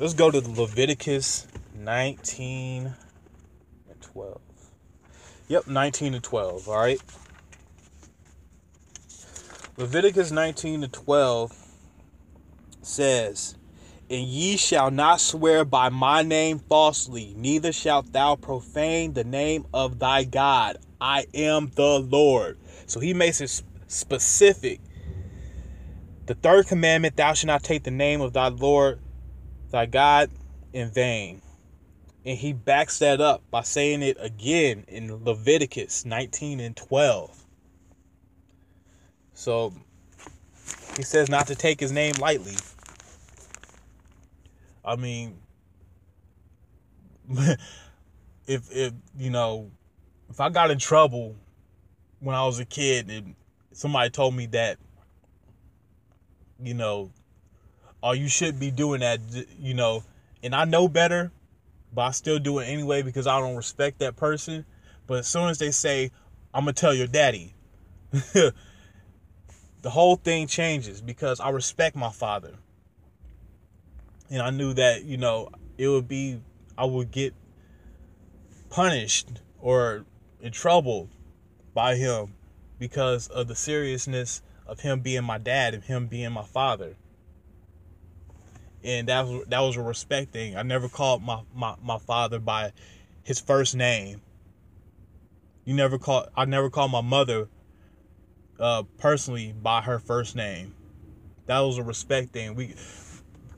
let's 0.00 0.14
go 0.14 0.32
to 0.32 0.40
Leviticus 0.40 1.46
19 1.76 2.92
and 3.88 4.00
12. 4.00 4.40
Yep, 5.46 5.66
19 5.68 6.14
and 6.14 6.24
12, 6.24 6.68
all 6.68 6.76
right? 6.76 7.00
Leviticus 9.76 10.32
19 10.32 10.80
to 10.80 10.88
12 10.88 11.52
says, 12.82 13.54
And 14.10 14.26
ye 14.26 14.56
shall 14.56 14.90
not 14.90 15.20
swear 15.20 15.64
by 15.64 15.88
my 15.88 16.22
name 16.22 16.58
falsely, 16.58 17.32
neither 17.36 17.70
shalt 17.70 18.12
thou 18.12 18.34
profane 18.34 19.12
the 19.12 19.24
name 19.24 19.66
of 19.72 20.00
thy 20.00 20.24
God. 20.24 20.78
I 21.00 21.26
am 21.32 21.70
the 21.74 22.00
Lord. 22.00 22.58
So 22.86 23.00
he 23.00 23.14
makes 23.14 23.40
it 23.40 23.62
specific. 23.86 24.80
The 26.26 26.34
third 26.34 26.66
commandment, 26.66 27.16
thou 27.16 27.32
shalt 27.34 27.48
not 27.48 27.62
take 27.62 27.82
the 27.82 27.90
name 27.90 28.20
of 28.20 28.32
thy 28.32 28.48
Lord 28.48 29.00
thy 29.70 29.86
God 29.86 30.30
in 30.72 30.90
vain. 30.90 31.42
And 32.24 32.38
he 32.38 32.52
backs 32.52 33.00
that 33.00 33.20
up 33.20 33.42
by 33.50 33.62
saying 33.62 34.02
it 34.02 34.16
again 34.20 34.84
in 34.86 35.24
Leviticus 35.24 36.04
19 36.04 36.60
and 36.60 36.76
12. 36.76 37.44
So 39.34 39.74
he 40.96 41.02
says 41.02 41.28
not 41.28 41.48
to 41.48 41.56
take 41.56 41.80
his 41.80 41.90
name 41.90 42.14
lightly. 42.20 42.54
I 44.84 44.96
mean, 44.96 45.38
if 48.46 48.70
if 48.70 48.92
you 49.18 49.30
know, 49.30 49.70
if 50.30 50.40
I 50.40 50.48
got 50.48 50.70
in 50.70 50.78
trouble 50.78 51.36
when 52.22 52.36
I 52.36 52.46
was 52.46 52.60
a 52.60 52.64
kid 52.64 53.10
and 53.10 53.34
somebody 53.72 54.08
told 54.08 54.34
me 54.34 54.46
that, 54.46 54.78
you 56.62 56.72
know, 56.72 57.10
oh, 58.02 58.12
you 58.12 58.28
should 58.28 58.60
be 58.60 58.70
doing 58.70 59.00
that, 59.00 59.20
you 59.58 59.74
know, 59.74 60.04
and 60.42 60.54
I 60.54 60.64
know 60.64 60.86
better, 60.86 61.32
but 61.92 62.02
I 62.02 62.10
still 62.12 62.38
do 62.38 62.60
it 62.60 62.66
anyway 62.66 63.02
because 63.02 63.26
I 63.26 63.40
don't 63.40 63.56
respect 63.56 63.98
that 63.98 64.14
person. 64.14 64.64
But 65.08 65.18
as 65.18 65.26
soon 65.26 65.48
as 65.48 65.58
they 65.58 65.72
say, 65.72 66.12
I'm 66.54 66.62
gonna 66.62 66.74
tell 66.74 66.94
your 66.94 67.08
daddy, 67.08 67.54
the 68.12 68.52
whole 69.84 70.14
thing 70.14 70.46
changes 70.46 71.00
because 71.00 71.40
I 71.40 71.50
respect 71.50 71.96
my 71.96 72.10
father. 72.10 72.54
And 74.30 74.40
I 74.40 74.50
knew 74.50 74.72
that, 74.74 75.04
you 75.04 75.16
know, 75.16 75.50
it 75.76 75.88
would 75.88 76.06
be 76.06 76.40
I 76.78 76.84
would 76.84 77.10
get 77.10 77.34
punished 78.70 79.28
or 79.60 80.04
in 80.40 80.52
trouble 80.52 81.08
by 81.74 81.96
him 81.96 82.34
because 82.78 83.28
of 83.28 83.48
the 83.48 83.54
seriousness 83.54 84.42
of 84.66 84.80
him 84.80 85.00
being 85.00 85.24
my 85.24 85.38
dad 85.38 85.74
and 85.74 85.84
him 85.84 86.06
being 86.06 86.32
my 86.32 86.44
father. 86.44 86.96
And 88.84 89.08
that 89.08 89.26
was 89.26 89.46
that 89.48 89.60
was 89.60 89.76
a 89.76 89.82
respect 89.82 90.32
thing. 90.32 90.56
I 90.56 90.62
never 90.62 90.88
called 90.88 91.22
my, 91.22 91.42
my, 91.54 91.76
my 91.82 91.98
father 91.98 92.38
by 92.38 92.72
his 93.22 93.40
first 93.40 93.76
name. 93.76 94.20
You 95.64 95.74
never 95.74 95.98
call 95.98 96.26
I 96.36 96.44
never 96.44 96.68
called 96.70 96.90
my 96.90 97.00
mother 97.00 97.48
uh, 98.58 98.82
personally 98.98 99.52
by 99.52 99.82
her 99.82 99.98
first 99.98 100.34
name. 100.34 100.74
That 101.46 101.60
was 101.60 101.78
a 101.78 101.82
respect 101.82 102.32
thing. 102.32 102.54
We 102.54 102.74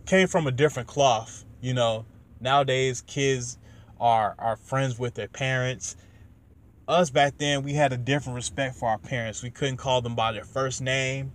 came 0.07 0.29
from 0.29 0.47
a 0.47 0.53
different 0.53 0.89
cloth, 0.89 1.45
you 1.61 1.73
know. 1.73 2.05
Nowadays 2.41 3.03
kids 3.07 3.59
are 3.99 4.35
are 4.39 4.57
friends 4.57 4.99
with 4.99 5.15
their 5.15 5.29
parents 5.29 5.97
us 6.87 7.11
back 7.11 7.39
then 7.39 7.63
we 7.63 7.73
had 7.73 7.93
a 7.93 7.97
different 7.97 8.37
respect 8.37 8.77
for 8.77 8.89
our 8.89 8.99
parents. 8.99 9.43
We 9.43 9.51
couldn't 9.51 9.79
call 9.79 10.03
them 10.03 10.15
by 10.15 10.33
their 10.33 10.45
first 10.45 10.83
name 10.83 11.33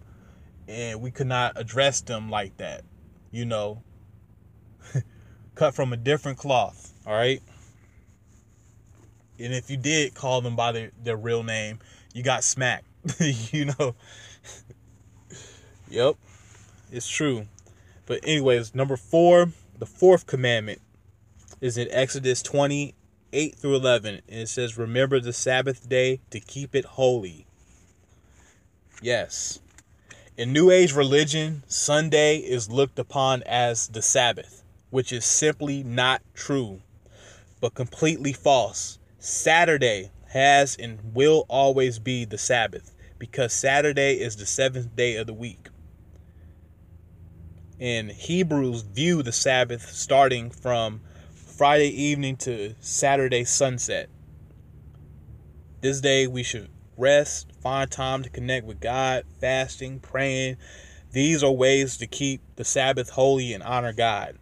and 0.68 1.02
we 1.02 1.12
could 1.12 1.28
not 1.28 1.54
address 1.56 2.02
them 2.02 2.30
like 2.30 2.58
that 2.58 2.84
you 3.32 3.46
know. 3.46 3.84
Cut 5.56 5.76
from 5.76 5.94
a 5.94 5.98
different 5.98 6.38
cloth 6.38 6.94
all 7.06 7.14
right? 7.14 7.42
And 9.40 9.54
if 9.54 9.70
you 9.70 9.78
did 9.78 10.14
call 10.14 10.42
them 10.42 10.56
by 10.56 10.72
their, 10.72 10.92
their 11.02 11.18
real 11.18 11.44
name 11.44 11.80
you 12.14 12.24
got 12.24 12.44
smacked 12.44 12.86
you 13.20 13.66
know? 13.66 13.96
Yep 15.90 16.16
it's 16.92 17.08
true. 17.08 17.48
But 18.06 18.20
anyways 18.24 18.76
number 18.76 18.98
four 18.98 19.52
the 19.78 19.86
fourth 19.86 20.28
commandment 20.28 20.82
is 21.62 21.78
in 21.78 21.88
exodus 21.92 22.42
20 22.44 22.94
8 23.34 23.56
through 23.56 23.76
11. 23.76 24.22
And 24.28 24.40
it 24.42 24.50
says, 24.50 24.78
Remember 24.78 25.20
the 25.20 25.34
Sabbath 25.34 25.88
day 25.88 26.22
to 26.30 26.40
keep 26.40 26.76
it 26.76 26.86
holy. 26.86 27.46
Yes. 29.02 29.60
In 30.38 30.54
New 30.54 30.72
Age 30.72 30.94
religion, 30.94 31.64
Sunday 31.68 32.38
is 32.38 32.70
looked 32.70 32.98
upon 32.98 33.44
as 33.44 33.90
the 33.90 34.02
Sabbath, 34.02 34.64
which 34.90 35.12
is 35.12 35.26
simply 35.26 35.84
not 35.84 36.22
true, 36.34 36.82
but 37.60 37.74
completely 37.74 38.34
false. 38.34 39.00
Saturday 39.20 40.12
has 40.30 40.76
and 40.78 41.00
will 41.14 41.46
always 41.50 42.00
be 42.00 42.24
the 42.24 42.38
Sabbath 42.38 42.94
because 43.18 43.52
Saturday 43.52 44.14
is 44.14 44.38
the 44.38 44.46
seventh 44.46 44.96
day 44.96 45.18
of 45.18 45.28
the 45.28 45.34
week. 45.34 45.68
And 47.80 48.12
Hebrews 48.12 48.82
view 48.82 49.24
the 49.24 49.32
Sabbath 49.32 49.90
starting 49.92 50.52
from 50.52 51.02
Friday 51.60 51.90
evening 51.90 52.38
to 52.38 52.74
Saturday 52.80 53.44
sunset. 53.44 54.08
This 55.82 56.00
day 56.00 56.26
we 56.26 56.42
should 56.42 56.70
rest, 56.96 57.52
find 57.62 57.92
time 57.92 58.24
to 58.24 58.30
connect 58.30 58.66
with 58.66 58.80
God, 58.80 59.26
fasting, 59.42 60.00
praying. 60.00 60.56
These 61.12 61.44
are 61.44 61.52
ways 61.52 61.98
to 61.98 62.08
keep 62.08 62.40
the 62.56 62.64
Sabbath 62.64 63.10
holy 63.10 63.52
and 63.52 63.62
honor 63.62 63.92
God. 63.92 64.38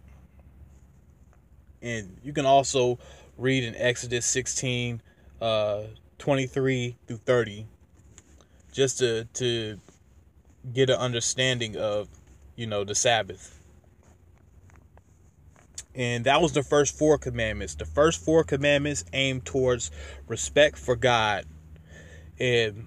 And 1.82 2.18
you 2.22 2.32
can 2.32 2.46
also 2.46 3.00
read 3.36 3.64
in 3.64 3.74
Exodus 3.74 4.24
16, 4.24 5.02
uh, 5.40 5.82
23 6.18 6.98
through 7.08 7.16
30, 7.16 7.66
just 8.70 9.00
to, 9.00 9.24
to 9.24 9.80
get 10.72 10.88
an 10.88 10.98
understanding 10.98 11.76
of, 11.76 12.08
you 12.54 12.68
know, 12.68 12.84
the 12.84 12.94
Sabbath. 12.94 13.57
And 15.98 16.26
that 16.26 16.40
was 16.40 16.52
the 16.52 16.62
first 16.62 16.96
four 16.96 17.18
commandments. 17.18 17.74
The 17.74 17.84
first 17.84 18.24
four 18.24 18.44
commandments 18.44 19.04
aim 19.12 19.40
towards 19.40 19.90
respect 20.28 20.78
for 20.78 20.94
God. 20.94 21.44
And 22.38 22.86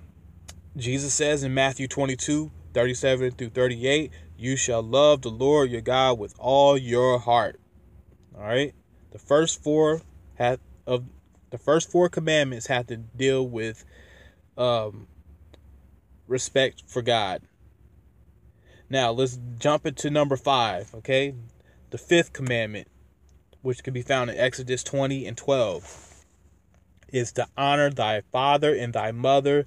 Jesus 0.78 1.14
says 1.14 1.44
in 1.44 1.54
Matthew 1.54 1.90
22 1.90 2.52
37 2.74 3.32
through 3.32 3.50
38, 3.50 4.12
you 4.38 4.56
shall 4.56 4.82
love 4.82 5.24
the 5.24 5.30
Lord 5.30 5.70
your 5.70 5.82
God 5.82 6.20
with 6.20 6.34
all 6.40 6.78
your 6.78 7.20
heart. 7.20 7.60
All 8.34 8.46
right. 8.46 8.74
The 9.12 9.20
first 9.20 9.62
four 9.62 10.02
have 10.36 10.62
of 10.88 11.04
the 11.50 11.58
first 11.58 11.92
four 11.92 12.08
commandments 12.08 12.68
have 12.68 12.88
to 12.88 12.96
deal 12.96 13.46
with 13.46 13.84
um, 14.58 15.06
respect 16.30 16.84
for 16.88 17.02
God. 17.02 17.42
Now 18.90 19.12
let's 19.12 19.38
jump 19.60 19.86
into 19.86 20.10
number 20.10 20.38
five. 20.38 20.96
Okay, 20.96 21.36
the 21.90 21.98
fifth 21.98 22.32
commandment 22.32 22.88
which 23.62 23.84
can 23.84 23.94
be 23.94 24.02
found 24.02 24.30
in 24.30 24.38
Exodus 24.38 24.84
20 24.84 25.26
and 25.26 25.38
12, 25.38 26.26
is 27.12 27.32
to 27.34 27.48
honor 27.58 27.90
thy 27.90 28.22
father 28.32 28.74
and 28.74 28.94
thy 28.94 29.12
mother, 29.12 29.66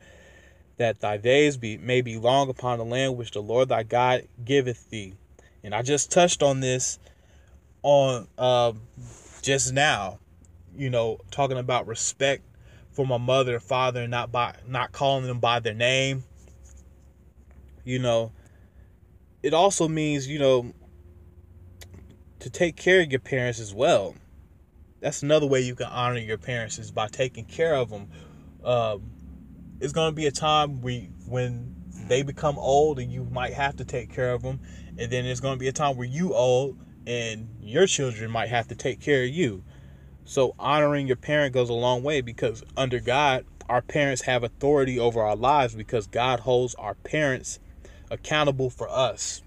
that 0.77 1.01
thy 1.01 1.17
days 1.17 1.57
be, 1.57 1.77
may 1.79 2.01
be 2.01 2.19
long 2.19 2.49
upon 2.49 2.79
the 2.79 2.85
land 2.85 3.17
which 3.17 3.31
the 3.31 3.43
Lord 3.43 3.69
thy 3.69 3.83
God 3.83 4.27
giveth 4.45 4.91
thee. 4.91 5.15
And 5.63 5.75
I 5.75 5.83
just 5.83 6.11
touched 6.11 6.43
on 6.43 6.61
this 6.61 6.99
on 7.83 8.27
uh, 8.39 8.73
just 9.43 9.73
now, 9.73 10.19
you 10.77 10.91
know, 10.91 11.19
talking 11.31 11.59
about 11.59 11.87
respect 11.87 12.43
for 12.93 13.07
my 13.07 13.19
mother 13.19 13.55
and 13.55 13.63
father 13.63 14.03
and 14.03 14.11
not 14.11 14.33
by 14.33 14.55
not 14.67 14.93
calling 14.93 15.27
them 15.27 15.39
by 15.39 15.61
their 15.61 15.75
name. 15.75 16.25
You 17.85 17.99
know, 17.99 18.33
it 19.43 19.53
also 19.53 19.89
means, 19.89 20.27
you 20.27 20.39
know, 20.39 20.73
to 22.45 22.51
take 22.51 22.77
care 22.77 23.01
of 23.01 23.11
your 23.11 23.21
parents 23.21 23.59
as 23.59 23.73
well. 23.73 24.15
That's 25.01 25.23
another 25.23 25.47
way 25.47 25.61
you 25.61 25.75
can 25.75 25.87
honor 25.87 26.19
your 26.19 26.37
parents 26.37 26.79
is 26.79 26.91
by 26.91 27.09
taking 27.09 27.47
care 27.47 27.75
of 27.75 27.89
them. 27.89 28.11
Um, 28.63 29.03
it's 29.81 29.95
going 29.95 30.13
to 30.13 30.15
be 30.15 30.27
a 30.27 30.31
time 30.31 30.83
we 30.83 31.09
when 31.27 31.75
they 32.07 32.23
become 32.23 32.59
old 32.59 32.99
and 32.99 33.11
you 33.11 33.25
might 33.25 33.55
have 33.55 33.77
to 33.77 33.85
take 33.87 34.13
care 34.13 34.35
of 34.35 34.43
them, 34.43 34.61
and 34.99 35.11
then 35.11 35.25
there's 35.25 35.41
going 35.41 35.55
to 35.55 35.59
be 35.59 35.69
a 35.69 35.73
time 35.73 35.97
where 35.97 36.07
you 36.07 36.35
old 36.35 36.79
and 37.07 37.49
your 37.63 37.87
children 37.87 38.31
might 38.31 38.51
have 38.51 38.69
to 38.69 38.75
take 38.75 39.01
care 39.01 39.25
of 39.25 39.31
you. 39.31 39.65
So 40.27 40.55
honoring 40.59 41.07
your 41.07 41.17
parent 41.17 41.55
goes 41.55 41.71
a 41.71 41.75
long 41.75 42.03
way 42.03 42.21
because 42.21 42.63
under 42.77 43.01
God, 43.01 43.47
our 43.71 43.81
parents 43.81 44.21
have 44.23 44.45
authority 44.45 44.99
over 44.99 45.23
our 45.23 45.37
lives 45.37 45.75
because 45.75 46.07
God 46.07 46.41
holds 46.41 46.75
our 46.75 46.95
parents 46.95 47.59
accountable 48.11 48.69
for 48.69 48.87
us 48.91 49.41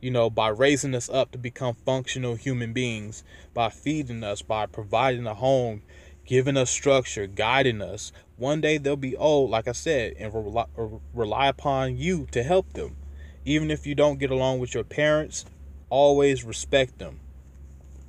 you 0.00 0.10
know, 0.10 0.30
by 0.30 0.48
raising 0.48 0.94
us 0.94 1.08
up 1.08 1.32
to 1.32 1.38
become 1.38 1.74
functional 1.74 2.34
human 2.34 2.72
beings, 2.72 3.24
by 3.54 3.68
feeding 3.68 4.22
us, 4.22 4.42
by 4.42 4.66
providing 4.66 5.26
a 5.26 5.34
home, 5.34 5.82
giving 6.24 6.56
us 6.56 6.70
structure, 6.70 7.26
guiding 7.26 7.82
us. 7.82 8.12
One 8.36 8.60
day 8.60 8.78
they'll 8.78 8.96
be 8.96 9.16
old, 9.16 9.50
like 9.50 9.66
I 9.66 9.72
said, 9.72 10.14
and 10.18 10.32
rely, 10.32 10.66
rely 11.12 11.48
upon 11.48 11.96
you 11.96 12.28
to 12.30 12.42
help 12.42 12.72
them. 12.74 12.96
Even 13.44 13.70
if 13.70 13.86
you 13.86 13.94
don't 13.94 14.18
get 14.18 14.30
along 14.30 14.60
with 14.60 14.74
your 14.74 14.84
parents, 14.84 15.44
always 15.90 16.44
respect 16.44 16.98
them. 16.98 17.20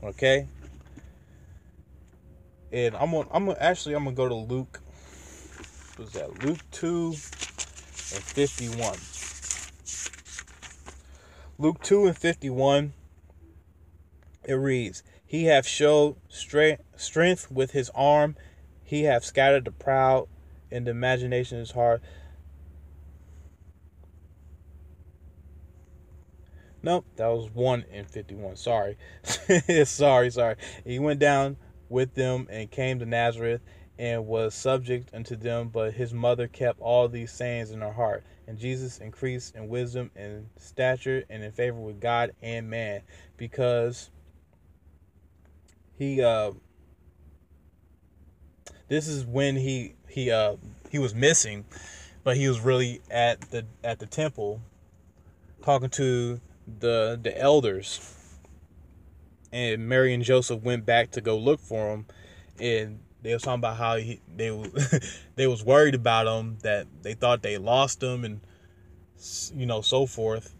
Okay? 0.04 0.47
And 2.71 2.95
I'm 2.95 3.12
gonna, 3.12 3.28
I'm 3.32 3.45
gonna 3.45 3.58
actually 3.60 3.95
I'm 3.95 4.04
gonna 4.04 4.15
go 4.15 4.30
to 4.30 4.36
Luke. 4.36 4.82
What's 5.95 6.12
that? 6.13 6.43
Luke 6.43 6.60
2 6.71 7.08
and 7.08 7.15
51. 7.15 8.95
Luke 11.62 11.84
2 11.84 12.06
and 12.06 12.17
51, 12.17 12.93
it 14.45 14.54
reads, 14.54 15.04
He 15.26 15.43
hath 15.43 15.67
showed 15.67 16.15
strength, 16.30 16.82
strength 16.95 17.52
with 17.52 17.72
his 17.72 17.91
arm, 17.93 18.38
he 18.82 19.04
hath 19.04 19.26
scattered 19.26 19.65
the 19.65 19.72
proud 19.72 20.30
in 20.72 20.86
the 20.86 20.91
imagination 20.91 21.58
of 21.58 21.60
his 21.60 21.72
heart. 21.72 22.02
Nope, 26.82 27.06
that 27.17 27.28
was 27.28 27.50
1 27.54 27.84
and 27.91 28.10
51. 28.10 28.56
Sorry. 28.56 28.98
sorry, 29.84 30.30
sorry. 30.30 30.56
He 30.86 30.98
went 30.98 31.19
down 31.19 31.58
with 31.89 32.13
them 32.13 32.48
and 32.50 32.72
came 32.72 33.00
to 33.00 33.06
Nazareth 33.06 33.60
and 33.98 34.26
was 34.26 34.56
subject 34.56 35.13
unto 35.13 35.36
them, 35.36 35.67
but 35.67 35.91
his 35.91 36.13
mother 36.13 36.48
kept 36.48 36.80
all 36.80 37.10
these 37.10 37.34
sayings 37.34 37.72
in 37.72 37.82
her 37.82 37.91
heart. 37.91 38.24
And 38.50 38.58
Jesus 38.58 38.98
increased 38.98 39.56
in 39.56 39.70
wisdom 39.70 40.10
and 40.16 40.50
stature 40.58 41.24
and 41.30 41.44
in 41.44 41.52
favor 41.52 41.80
with 41.80 42.02
God 42.02 42.32
and 42.42 42.68
man, 42.68 43.04
because 43.38 44.10
he 46.00 46.24
uh 46.24 46.54
this 48.88 49.08
is 49.08 49.24
when 49.24 49.56
he 49.56 49.94
he 50.08 50.32
uh 50.32 50.56
he 50.90 50.98
was 50.98 51.14
missing, 51.14 51.64
but 52.24 52.38
he 52.38 52.48
was 52.48 52.60
really 52.60 53.02
at 53.12 53.40
the 53.52 53.68
at 53.84 54.00
the 54.00 54.08
temple 54.08 54.62
talking 55.62 55.92
to 55.92 56.42
the 56.80 57.20
the 57.22 57.40
elders. 57.40 58.16
And 59.52 59.88
Mary 59.88 60.12
and 60.12 60.24
Joseph 60.24 60.64
went 60.64 60.88
back 60.88 61.12
to 61.12 61.22
go 61.22 61.38
look 61.38 61.60
for 61.60 61.94
him 61.94 62.08
and 62.60 63.00
they 63.22 63.34
was 63.34 63.44
talking 63.44 63.60
about 63.60 63.78
how 63.78 63.98
he, 63.98 64.22
they 64.36 64.50
they 65.36 65.48
was 65.48 65.64
worried 65.64 65.96
about 65.96 66.28
him 66.28 66.58
that 66.64 66.88
they 67.02 67.14
thought 67.14 67.42
they 67.42 67.58
lost 67.58 68.02
him 68.02 68.24
and 68.24 68.42
you 69.56 69.66
know 69.66 69.82
so 69.82 70.06
forth. 70.06 70.56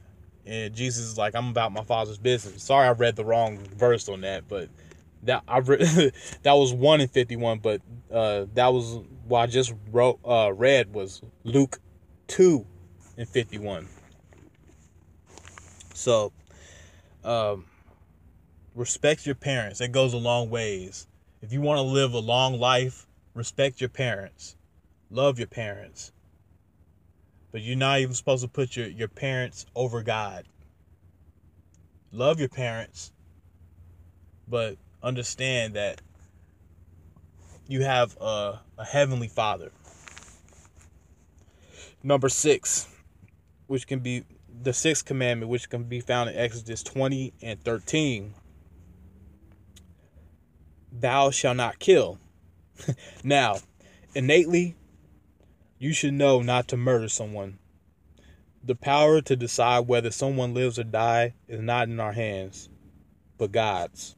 And 0.46 0.74
jesus 0.74 1.06
is 1.06 1.18
like 1.18 1.36
i'm 1.36 1.50
about 1.50 1.72
my 1.72 1.84
father's 1.84 2.18
business. 2.18 2.64
Sorry 2.64 2.88
i 2.88 2.92
read 2.92 3.16
the 3.16 3.26
wrong 3.26 3.60
verse 3.78 4.10
on 4.10 4.22
that 4.22 4.48
but 4.48 4.70
that 5.24 5.44
i 5.48 5.60
read 5.60 5.82
that 6.44 6.54
was 6.54 6.74
1 6.74 7.02
in 7.02 7.08
51 7.08 7.60
but 7.60 7.82
uh 8.12 8.46
that 8.54 8.74
was 8.74 9.00
what 9.28 9.42
i 9.42 9.46
just 9.48 9.74
wrote 9.92 10.20
uh 10.26 10.52
read 10.54 10.94
was 10.94 11.22
luke 11.44 11.80
2 12.28 12.66
and 13.18 13.28
51 13.28 13.88
so 15.94 16.32
um 17.24 17.66
respect 18.76 19.26
your 19.26 19.36
parents. 19.36 19.82
It 19.82 19.92
goes 19.92 20.14
a 20.14 20.18
long 20.18 20.50
ways 20.50 21.08
if 21.42 21.54
you 21.54 21.62
want 21.62 21.78
to 21.78 21.84
live 21.84 22.14
a 22.14 22.20
long 22.20 22.60
life, 22.60 23.08
respect 23.34 23.80
your 23.80 23.90
parents, 23.90 24.56
love 25.10 25.38
your 25.38 25.48
parents. 25.48 26.12
But 27.52 27.62
you're 27.62 27.78
not 27.78 28.00
even 28.00 28.14
supposed 28.14 28.44
to 28.44 28.50
put 28.50 28.76
your, 28.76 28.88
your 28.88 29.08
parents 29.08 29.66
over 29.76 30.04
God. 30.04 30.46
Love 32.12 32.40
your 32.40 32.50
parents, 32.50 33.12
but 34.48 34.78
understand 35.02 35.74
that 35.76 36.02
you 37.68 37.84
have 37.84 38.18
a, 38.20 38.60
a 38.78 38.86
heavenly 38.86 39.28
father. 39.28 39.72
Number 42.04 42.30
six, 42.30 42.88
which 43.68 43.88
can 43.88 44.00
be 44.00 44.26
the 44.62 44.74
sixth 44.74 45.06
commandment, 45.06 45.50
which 45.50 45.70
can 45.70 45.84
be 45.84 46.00
found 46.00 46.30
in 46.30 46.36
Exodus 46.36 46.84
20 46.84 47.34
and 47.42 47.64
13 47.64 48.34
thou 50.92 51.32
shalt 51.32 51.58
not 51.58 51.80
kill. 51.80 52.20
now, 53.24 53.58
innately, 54.16 54.76
you 55.78 55.94
should 55.94 56.14
know 56.14 56.42
not 56.42 56.68
to 56.70 56.78
murder 56.78 57.08
someone. 57.08 57.60
The 58.64 58.76
power 58.76 59.22
to 59.22 59.36
decide 59.36 59.88
whether 59.88 60.12
someone 60.12 60.54
lives 60.54 60.78
or 60.78 60.84
die 60.84 61.34
is 61.48 61.62
not 61.62 61.88
in 61.88 62.00
our 62.00 62.12
hands, 62.12 62.70
but 63.38 63.52
God's. 63.52 64.16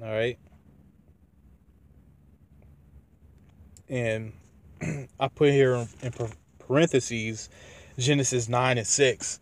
All 0.00 0.08
right? 0.08 0.38
And 3.88 4.32
I 5.20 5.28
put 5.28 5.50
here 5.50 5.86
in 6.02 6.12
parentheses 6.58 7.48
Genesis 7.98 8.48
9 8.48 8.78
and 8.78 8.86
6, 8.86 9.40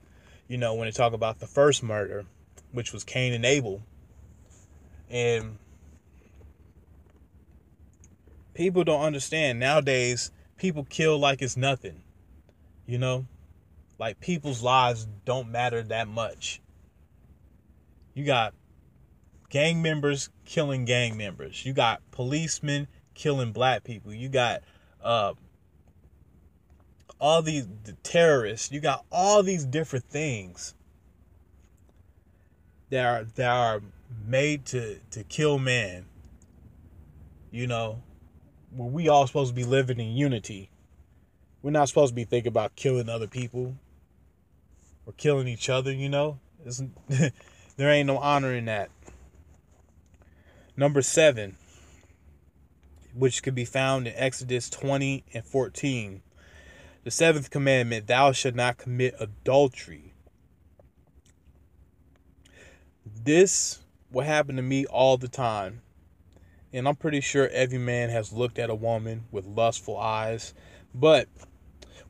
you 0.49 0.59
know, 0.59 0.75
when 0.75 0.87
they 0.87 0.93
talk 0.93 1.13
about 1.13 1.39
the 1.39 1.47
first 1.47 1.83
murder, 1.83 2.25
which 2.73 2.93
was 2.93 3.05
Cain 3.05 3.33
and 3.33 3.45
Abel. 3.45 3.83
And 5.09 5.59
people 8.55 8.85
don't 8.85 9.03
understand 9.03 9.59
nowadays 9.59 10.31
people 10.57 10.87
kill 10.89 11.19
like 11.19 11.43
it's 11.43 11.57
nothing 11.57 12.03
you 12.91 12.99
know? 12.99 13.25
Like 14.01 14.19
people's 14.19 14.63
lives 14.65 15.07
don't 15.25 15.49
matter 15.49 15.81
that 15.85 16.09
much. 16.09 16.61
You 18.15 18.25
got 18.25 18.53
gang 19.49 19.81
members 19.81 20.29
killing 20.45 20.85
gang 20.85 21.17
members. 21.17 21.65
You 21.65 21.73
got 21.73 22.03
policemen 22.11 22.89
killing 23.15 23.53
black 23.53 23.85
people. 23.85 24.13
You 24.13 24.29
got 24.29 24.63
uh 25.05 25.35
all 27.21 27.43
these 27.43 27.69
the 27.85 27.93
terrorists. 28.03 28.73
You 28.73 28.81
got 28.81 29.05
all 29.13 29.45
these 29.45 29.65
different 29.65 30.07
things 30.07 30.75
that 32.89 33.07
are 33.07 33.25
that 33.37 33.51
are 33.51 33.83
made 34.27 34.65
to 34.67 34.99
to 35.13 35.23
kill 35.23 35.61
man 35.61 36.07
you 37.53 37.65
know 37.69 38.03
where 38.71 38.89
we 38.89 39.09
all 39.09 39.27
supposed 39.27 39.51
to 39.51 39.55
be 39.55 39.65
living 39.65 39.99
in 39.99 40.17
unity. 40.17 40.71
We're 41.63 41.71
not 41.71 41.89
supposed 41.89 42.13
to 42.13 42.17
be 42.17 42.25
thinking 42.25 42.49
about 42.49 42.77
killing 42.77 43.09
other 43.09 43.27
people 43.27 43.77
or 45.07 45.13
killing 45.15 45.49
each 45.49 45.69
other, 45.69 45.93
you 45.93 46.09
know? 46.09 46.39
there 47.09 47.91
ain't 47.91 48.07
no 48.07 48.19
honor 48.19 48.55
in 48.55 48.67
that. 48.67 48.91
Number 50.77 51.03
seven, 51.03 51.57
which 53.15 53.43
could 53.43 53.55
be 53.55 53.65
found 53.65 54.07
in 54.07 54.15
Exodus 54.17 54.71
20 54.71 55.25
and 55.35 55.45
14. 55.45 56.23
The 57.03 57.11
seventh 57.11 57.51
commandment, 57.51 58.07
thou 58.07 58.33
shalt 58.33 58.55
not 58.55 58.79
commit 58.79 59.15
adultery. 59.19 60.15
This 63.05 63.81
will 64.11 64.25
happen 64.25 64.57
to 64.57 64.63
me 64.63 64.87
all 64.87 65.17
the 65.17 65.29
time. 65.29 65.83
And 66.73 66.87
I'm 66.87 66.97
pretty 66.97 67.21
sure 67.21 67.49
every 67.49 67.79
man 67.79 68.11
has 68.11 68.33
looked 68.33 68.59
at 68.59 68.71
a 68.71 68.75
woman 68.75 69.25
with 69.31 69.47
lustful 69.47 69.99
eyes. 69.99 70.55
But 70.95 71.29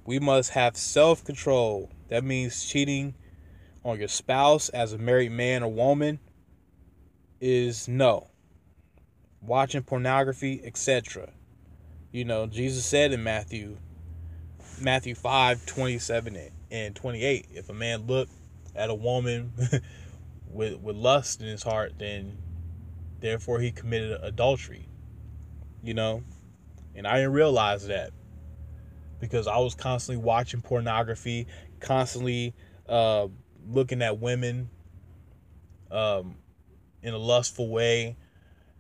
we 0.05 0.19
must 0.19 0.51
have 0.51 0.77
self 0.77 1.25
control. 1.25 1.91
That 2.09 2.25
means 2.25 2.65
cheating 2.65 3.15
on 3.85 3.99
your 3.99 4.09
spouse 4.09 4.69
as 4.71 4.93
a 4.93 4.99
married 4.99 5.33
man 5.33 5.63
or 5.63 5.73
woman 5.73 6.19
is 7.41 7.89
no. 7.89 8.29
Watching 9.41 9.83
pornography, 9.83 10.61
etc. 10.65 11.31
You 12.13 12.25
know, 12.25 12.47
Jesus 12.47 12.85
said 12.85 13.13
in 13.13 13.23
Matthew 13.23 13.79
Matthew 14.81 15.15
5, 15.15 15.67
27 15.67 16.51
and 16.71 16.97
28, 16.97 17.47
if 17.53 17.69
a 17.69 17.75
man 17.75 18.07
look 18.07 18.29
at 18.75 18.91
a 18.91 18.95
woman 18.95 19.53
with 20.51 20.81
with 20.81 20.97
lust 20.97 21.41
in 21.41 21.49
his 21.49 21.63
heart, 21.63 21.95
then 21.99 22.37
Therefore, 23.21 23.61
he 23.61 23.71
committed 23.71 24.19
adultery. 24.23 24.89
You 25.83 25.95
know? 25.95 26.23
And 26.95 27.07
I 27.07 27.17
didn't 27.17 27.33
realize 27.33 27.87
that 27.87 28.11
because 29.21 29.47
I 29.47 29.59
was 29.59 29.75
constantly 29.75 30.23
watching 30.23 30.61
pornography, 30.61 31.47
constantly 31.79 32.55
uh, 32.89 33.29
looking 33.69 34.03
at 34.03 34.19
women 34.19 34.71
um, 35.91 36.37
in 37.03 37.15
a 37.15 37.19
lustful 37.19 37.69
way. 37.69 38.17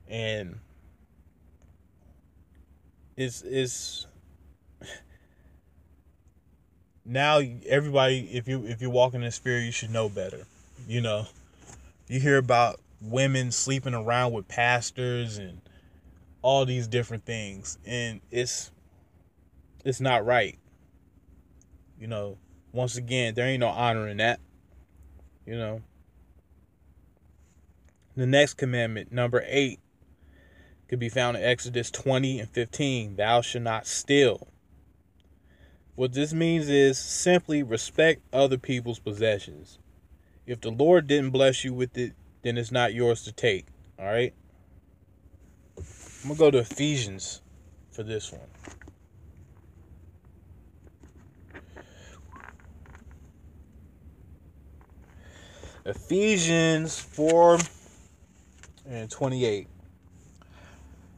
And 0.09 0.59
it's, 3.17 3.43
it's, 3.43 4.07
now 7.05 7.41
everybody 7.67 8.29
if 8.33 8.49
you 8.49 8.65
if 8.67 8.81
you're 8.81 8.91
walking 8.91 9.21
in 9.21 9.27
the 9.27 9.33
spirit 9.33 9.63
you 9.63 9.73
should 9.73 9.91
know 9.91 10.09
better 10.09 10.47
you 10.87 11.01
know 11.01 11.27
you 12.09 12.21
hear 12.21 12.37
about 12.37 12.79
women 13.01 13.51
sleeping 13.51 13.95
around 13.95 14.33
with 14.33 14.49
pastors 14.49 15.39
and 15.39 15.61
all 16.43 16.65
these 16.65 16.87
different 16.87 17.25
things. 17.25 17.79
And 17.85 18.21
it's 18.31 18.71
it's 19.85 20.01
not 20.01 20.25
right. 20.25 20.59
You 21.99 22.07
know 22.07 22.39
once 22.73 22.97
again 22.97 23.35
there 23.35 23.47
ain't 23.47 23.61
no 23.61 23.69
honor 23.69 24.09
in 24.09 24.19
that 24.19 24.41
you 25.47 25.57
know. 25.57 25.83
The 28.17 28.27
next 28.27 28.55
commandment 28.55 29.13
number 29.13 29.43
8 29.47 29.79
could 30.89 30.99
be 30.99 31.09
found 31.09 31.37
in 31.37 31.43
Exodus 31.45 31.91
20 31.91 32.41
and 32.41 32.51
15 32.51 33.17
thou 33.17 33.41
shalt 33.41 33.65
not 33.65 33.87
steal. 33.87 34.49
What 35.95 36.13
this 36.13 36.33
means 36.33 36.69
is 36.69 36.99
simply 36.99 37.63
respect 37.63 38.23
other 38.33 38.59
people's 38.59 38.99
possessions. 38.99 39.79
If 40.47 40.61
the 40.61 40.71
Lord 40.71 41.07
didn't 41.07 41.31
bless 41.31 41.65
you 41.65 41.75
with 41.75 41.97
it 41.97 42.15
then 42.43 42.59
it's 42.59 42.73
not 42.73 42.95
yours 42.95 43.23
to 43.23 43.33
take. 43.33 43.67
All 43.99 44.07
right. 44.07 44.35
I'm 46.23 46.29
gonna 46.29 46.39
go 46.39 46.51
to 46.51 46.59
Ephesians 46.59 47.41
for 47.91 48.03
this 48.03 48.33
one. 48.33 48.41
Ephesians 55.85 57.01
4 57.01 57.59
and 58.87 59.11
28 59.11 59.67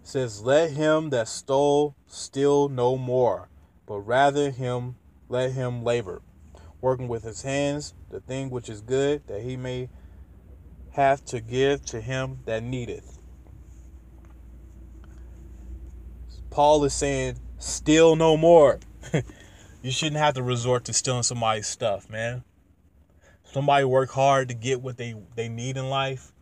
says, 0.05 0.43
Let 0.43 0.71
him 0.71 1.11
that 1.11 1.27
stole 1.27 1.97
steal 2.07 2.69
no 2.69 2.97
more, 2.97 3.49
but 3.87 3.99
rather 4.01 4.51
him 4.51 4.97
let 5.29 5.53
him 5.53 5.83
labor, 5.83 6.23
working 6.81 7.09
with 7.09 7.25
his 7.25 7.43
hands 7.43 7.95
the 8.11 8.21
thing 8.21 8.51
which 8.51 8.69
is 8.69 8.81
good, 8.81 9.27
that 9.27 9.43
he 9.43 9.57
may 9.57 9.89
have 10.93 11.25
to 11.27 11.41
give 11.41 11.85
to 11.87 12.01
him 12.01 12.39
that 12.45 12.63
needeth. 12.63 13.19
Paul 16.51 16.85
is 16.85 16.93
saying, 16.93 17.39
steal 17.59 18.15
no 18.15 18.37
more. 18.37 18.79
you 19.83 19.91
shouldn't 19.91 20.19
have 20.19 20.35
to 20.35 20.43
resort 20.43 20.85
to 20.85 20.93
stealing 20.93 21.23
somebody's 21.23 21.67
stuff, 21.67 22.11
man. 22.11 22.45
Somebody 23.45 23.85
work 23.85 24.11
hard 24.11 24.49
to 24.49 24.55
get 24.55 24.83
what 24.83 24.99
they, 24.99 25.15
they 25.35 25.49
need 25.49 25.77
in 25.77 25.89
life 25.89 26.33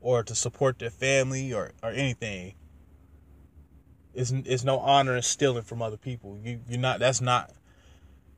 or 0.00 0.22
to 0.22 0.34
support 0.34 0.78
their 0.78 0.90
family 0.90 1.52
or, 1.52 1.72
or 1.82 1.90
anything. 1.90 2.54
It's, 4.14 4.30
it's 4.30 4.64
no 4.64 4.78
honor 4.78 5.16
in 5.16 5.22
stealing 5.22 5.62
from 5.62 5.82
other 5.82 5.96
people. 5.96 6.38
You 6.42 6.60
you're 6.68 6.80
not 6.80 6.98
that's 6.98 7.20
not 7.20 7.52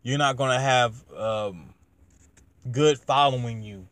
you're 0.02 0.18
not 0.18 0.36
gonna 0.36 0.60
have 0.60 1.10
um, 1.12 1.74
good 2.70 2.98
following 2.98 3.62
you 3.62 3.88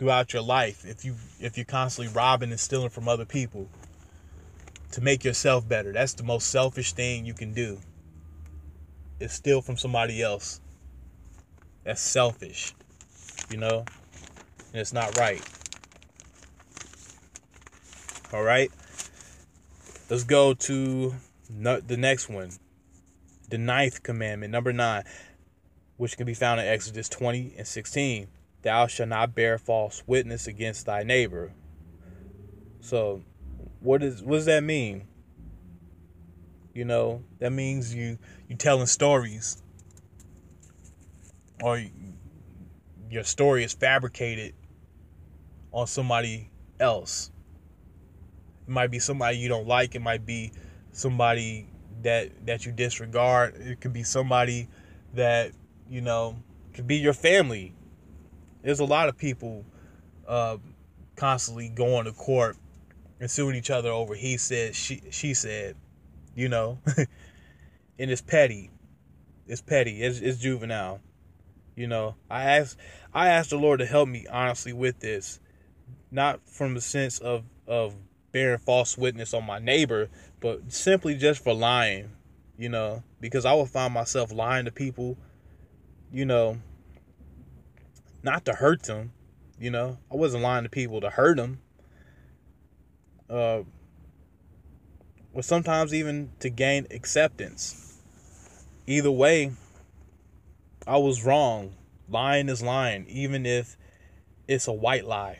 throughout 0.00 0.32
your 0.32 0.40
life 0.40 0.86
if 0.86 1.04
you 1.04 1.14
if 1.40 1.58
you're 1.58 1.64
constantly 1.66 2.10
robbing 2.14 2.50
and 2.50 2.58
stealing 2.58 2.88
from 2.88 3.06
other 3.06 3.26
people 3.26 3.68
to 4.92 5.02
make 5.02 5.24
yourself 5.24 5.68
better. 5.68 5.92
That's 5.92 6.14
the 6.14 6.22
most 6.22 6.48
selfish 6.48 6.94
thing 6.94 7.26
you 7.26 7.34
can 7.34 7.52
do. 7.52 7.78
Is 9.20 9.32
steal 9.32 9.60
from 9.60 9.76
somebody 9.76 10.22
else. 10.22 10.62
That's 11.84 12.00
selfish. 12.00 12.72
You 13.50 13.58
know? 13.58 13.84
And 14.72 14.80
it's 14.80 14.94
not 14.94 15.18
right. 15.18 15.42
All 18.32 18.42
right. 18.42 18.70
Let's 20.08 20.24
go 20.24 20.54
to 20.54 21.14
the 21.50 21.96
next 21.98 22.30
one. 22.30 22.52
The 23.50 23.58
ninth 23.58 24.02
commandment, 24.02 24.50
number 24.50 24.72
nine, 24.72 25.04
which 25.98 26.16
can 26.16 26.24
be 26.24 26.34
found 26.34 26.58
in 26.58 26.66
Exodus 26.66 27.08
20 27.10 27.54
and 27.58 27.66
16. 27.66 28.28
Thou 28.62 28.86
shalt 28.86 29.08
not 29.08 29.34
bear 29.34 29.58
false 29.58 30.02
witness 30.06 30.46
against 30.46 30.86
thy 30.86 31.02
neighbor. 31.02 31.52
So, 32.80 33.22
what 33.80 34.02
is 34.02 34.22
what 34.22 34.36
does 34.36 34.44
that 34.46 34.62
mean? 34.62 35.06
You 36.74 36.84
know, 36.84 37.22
that 37.38 37.52
means 37.52 37.94
you 37.94 38.18
you 38.48 38.56
telling 38.56 38.86
stories, 38.86 39.62
or 41.62 41.82
your 43.10 43.24
story 43.24 43.64
is 43.64 43.72
fabricated 43.72 44.54
on 45.72 45.86
somebody 45.86 46.50
else. 46.78 47.30
It 48.66 48.70
might 48.70 48.90
be 48.90 48.98
somebody 48.98 49.38
you 49.38 49.48
don't 49.48 49.66
like. 49.66 49.94
It 49.94 50.00
might 50.00 50.26
be 50.26 50.52
somebody 50.92 51.66
that 52.02 52.46
that 52.46 52.66
you 52.66 52.72
disregard. 52.72 53.56
It 53.56 53.80
could 53.80 53.94
be 53.94 54.02
somebody 54.02 54.68
that 55.14 55.52
you 55.88 56.02
know 56.02 56.36
could 56.74 56.86
be 56.86 56.96
your 56.96 57.14
family 57.14 57.74
there's 58.62 58.80
a 58.80 58.84
lot 58.84 59.08
of 59.08 59.16
people 59.16 59.64
uh, 60.26 60.56
constantly 61.16 61.68
going 61.68 62.04
to 62.04 62.12
court 62.12 62.56
and 63.20 63.30
suing 63.30 63.56
each 63.56 63.70
other 63.70 63.90
over 63.90 64.14
he 64.14 64.36
said, 64.36 64.74
she 64.74 65.02
she 65.10 65.34
said, 65.34 65.76
you 66.34 66.48
know, 66.48 66.78
and 67.98 68.10
it's 68.10 68.22
petty. 68.22 68.70
It's 69.46 69.60
petty. 69.60 70.02
It's, 70.02 70.20
it's 70.20 70.38
juvenile. 70.38 71.00
You 71.76 71.86
know, 71.86 72.14
I 72.30 72.44
asked 72.44 72.78
I 73.12 73.28
asked 73.28 73.50
the 73.50 73.58
Lord 73.58 73.80
to 73.80 73.86
help 73.86 74.08
me 74.08 74.26
honestly 74.30 74.72
with 74.72 75.00
this, 75.00 75.40
not 76.10 76.40
from 76.48 76.74
the 76.74 76.80
sense 76.80 77.18
of 77.18 77.44
of 77.66 77.94
bearing 78.32 78.58
false 78.58 78.96
witness 78.96 79.34
on 79.34 79.44
my 79.44 79.58
neighbor, 79.58 80.08
but 80.40 80.72
simply 80.72 81.16
just 81.16 81.42
for 81.42 81.54
lying. 81.54 82.10
You 82.56 82.68
know, 82.68 83.02
because 83.20 83.46
I 83.46 83.54
would 83.54 83.68
find 83.68 83.94
myself 83.94 84.32
lying 84.32 84.66
to 84.66 84.72
people. 84.72 85.16
You 86.12 86.24
know, 86.24 86.58
not 88.22 88.44
to 88.46 88.54
hurt 88.54 88.84
them. 88.84 89.12
You 89.58 89.70
know, 89.70 89.98
I 90.10 90.16
wasn't 90.16 90.42
lying 90.42 90.64
to 90.64 90.70
people 90.70 91.00
to 91.00 91.10
hurt 91.10 91.36
them. 91.36 91.60
Uh, 93.28 93.62
or 95.32 95.42
sometimes 95.42 95.94
even 95.94 96.30
to 96.40 96.50
gain 96.50 96.86
acceptance. 96.90 97.98
Either 98.86 99.10
way, 99.10 99.52
I 100.86 100.96
was 100.96 101.24
wrong. 101.24 101.74
Lying 102.08 102.48
is 102.48 102.62
lying, 102.62 103.06
even 103.06 103.46
if 103.46 103.76
it's 104.48 104.66
a 104.66 104.72
white 104.72 105.04
lie 105.04 105.38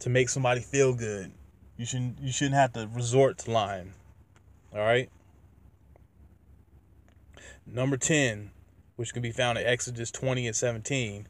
to 0.00 0.08
make 0.08 0.28
somebody 0.28 0.60
feel 0.60 0.94
good. 0.94 1.32
You 1.76 1.86
shouldn't 1.86 2.20
you 2.20 2.30
shouldn't 2.30 2.54
have 2.54 2.72
to 2.74 2.88
resort 2.92 3.38
to 3.38 3.50
lying. 3.50 3.94
All 4.72 4.80
right. 4.80 5.10
Number 7.66 7.96
10, 7.96 8.50
which 8.96 9.12
can 9.12 9.22
be 9.22 9.32
found 9.32 9.58
in 9.58 9.66
Exodus 9.66 10.10
20 10.10 10.46
and 10.46 10.56
17, 10.56 11.26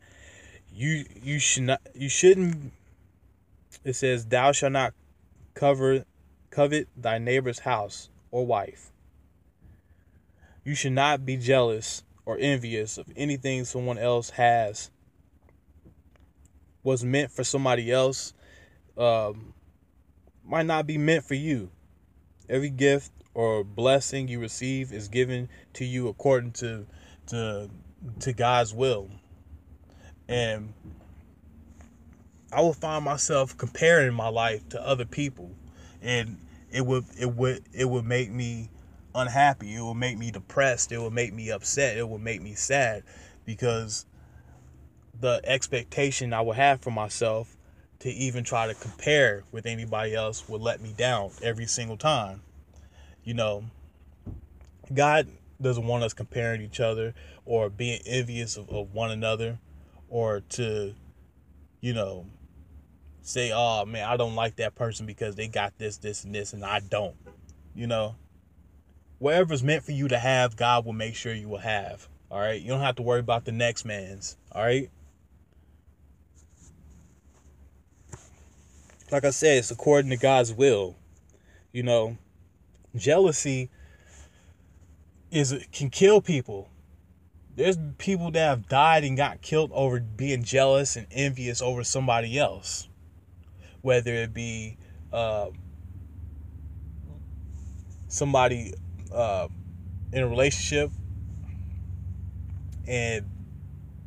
you 0.78 1.04
you 1.24 1.40
should 1.40 1.64
not 1.64 1.80
you 1.92 2.08
shouldn't 2.08 2.72
it 3.84 3.94
says 3.94 4.26
thou 4.26 4.52
shalt 4.52 4.72
not 4.72 4.94
cover 5.54 6.04
covet 6.50 6.86
thy 6.96 7.18
neighbor's 7.18 7.58
house 7.60 8.10
or 8.30 8.46
wife. 8.46 8.92
You 10.64 10.76
should 10.76 10.92
not 10.92 11.26
be 11.26 11.36
jealous 11.36 12.04
or 12.24 12.38
envious 12.38 12.96
of 12.96 13.06
anything 13.16 13.64
someone 13.64 13.98
else 13.98 14.30
has. 14.30 14.90
Was 16.84 17.04
meant 17.04 17.32
for 17.32 17.42
somebody 17.42 17.90
else 17.90 18.32
um, 18.96 19.54
might 20.44 20.66
not 20.66 20.86
be 20.86 20.96
meant 20.96 21.24
for 21.24 21.34
you. 21.34 21.70
Every 22.48 22.70
gift 22.70 23.10
or 23.34 23.64
blessing 23.64 24.28
you 24.28 24.38
receive 24.38 24.92
is 24.92 25.08
given 25.08 25.48
to 25.72 25.84
you 25.84 26.06
according 26.06 26.52
to 26.52 26.86
to 27.26 27.68
to 28.20 28.32
God's 28.32 28.72
will 28.72 29.10
and 30.28 30.72
I 32.52 32.60
would 32.60 32.76
find 32.76 33.04
myself 33.04 33.56
comparing 33.56 34.14
my 34.14 34.28
life 34.28 34.68
to 34.70 34.86
other 34.86 35.04
people, 35.04 35.50
and 36.02 36.38
it 36.70 36.84
would 36.84 37.04
it 37.18 37.34
would 37.34 37.64
it 37.72 37.88
would 37.88 38.04
make 38.04 38.30
me 38.30 38.70
unhappy. 39.14 39.74
It 39.74 39.82
would 39.82 39.94
make 39.94 40.18
me 40.18 40.30
depressed. 40.30 40.92
It 40.92 41.00
would 41.00 41.12
make 41.12 41.32
me 41.32 41.50
upset. 41.50 41.96
It 41.96 42.08
would 42.08 42.22
make 42.22 42.40
me 42.40 42.54
sad 42.54 43.02
because 43.44 44.06
the 45.20 45.40
expectation 45.44 46.32
I 46.32 46.40
would 46.40 46.56
have 46.56 46.80
for 46.80 46.90
myself 46.90 47.56
to 48.00 48.10
even 48.10 48.44
try 48.44 48.66
to 48.68 48.74
compare 48.74 49.42
with 49.50 49.66
anybody 49.66 50.14
else 50.14 50.48
would 50.48 50.60
let 50.60 50.80
me 50.80 50.94
down 50.96 51.30
every 51.42 51.66
single 51.66 51.96
time. 51.96 52.42
You 53.24 53.34
know, 53.34 53.64
God 54.94 55.26
doesn't 55.60 55.86
want 55.86 56.04
us 56.04 56.14
comparing 56.14 56.62
each 56.62 56.78
other 56.78 57.14
or 57.44 57.68
being 57.68 58.00
envious 58.06 58.56
of, 58.56 58.70
of 58.70 58.94
one 58.94 59.10
another 59.10 59.58
or 60.09 60.40
to, 60.40 60.94
you 61.81 61.92
know, 61.92 62.27
say, 63.23 63.53
oh 63.55 63.85
man, 63.85 64.09
I 64.09 64.16
don't 64.16 64.35
like 64.35 64.57
that 64.57 64.75
person 64.75 65.07
because 65.07 65.37
they 65.37 65.49
got 65.49 65.79
this, 65.79 65.99
this, 65.99 66.25
and 66.25 66.35
this, 66.35 66.53
and 66.53 66.64
I 66.64 66.81
don't. 66.81 67.16
You 67.75 67.87
know, 67.87 68.16
whatever's 69.18 69.62
meant 69.62 69.85
for 69.85 69.92
you 69.92 70.09
to 70.09 70.18
have, 70.18 70.57
God 70.57 70.85
will 70.85 70.92
make 70.92 71.14
sure 71.14 71.33
you 71.33 71.49
will 71.49 71.59
have. 71.59 72.09
All 72.31 72.40
right. 72.40 72.61
You 72.61 72.68
don't 72.68 72.81
have 72.81 72.97
to 72.97 73.03
worry 73.03 73.21
about 73.21 73.44
the 73.44 73.53
next 73.53 73.85
man's. 73.85 74.37
All 74.53 74.62
right. 74.62 74.90
Like 79.11 79.25
I 79.25 79.31
said, 79.31 79.59
it's 79.59 79.71
according 79.71 80.11
to 80.11 80.16
God's 80.16 80.53
will. 80.53 80.97
You 81.73 81.83
know, 81.83 82.18
jealousy 82.94 83.71
is 85.31 85.55
can 85.73 85.90
kill 85.90 86.21
people 86.21 86.68
there's 87.59 87.77
people 87.99 88.31
that 88.31 88.38
have 88.38 88.68
died 88.68 89.03
and 89.03 89.16
got 89.16 89.42
killed 89.42 89.73
over 89.75 89.99
being 89.99 90.44
jealous 90.44 90.94
and 90.94 91.09
envious 91.11 91.61
over 91.61 91.83
somebody 91.83 92.38
else. 92.38 92.88
Whether 93.83 94.14
it 94.14 94.33
be 94.33 94.77
uh, 95.12 95.49
somebody 98.07 98.75
uh, 99.12 99.49
in 100.12 100.23
a 100.23 100.29
relationship 100.29 100.92
and 102.87 103.27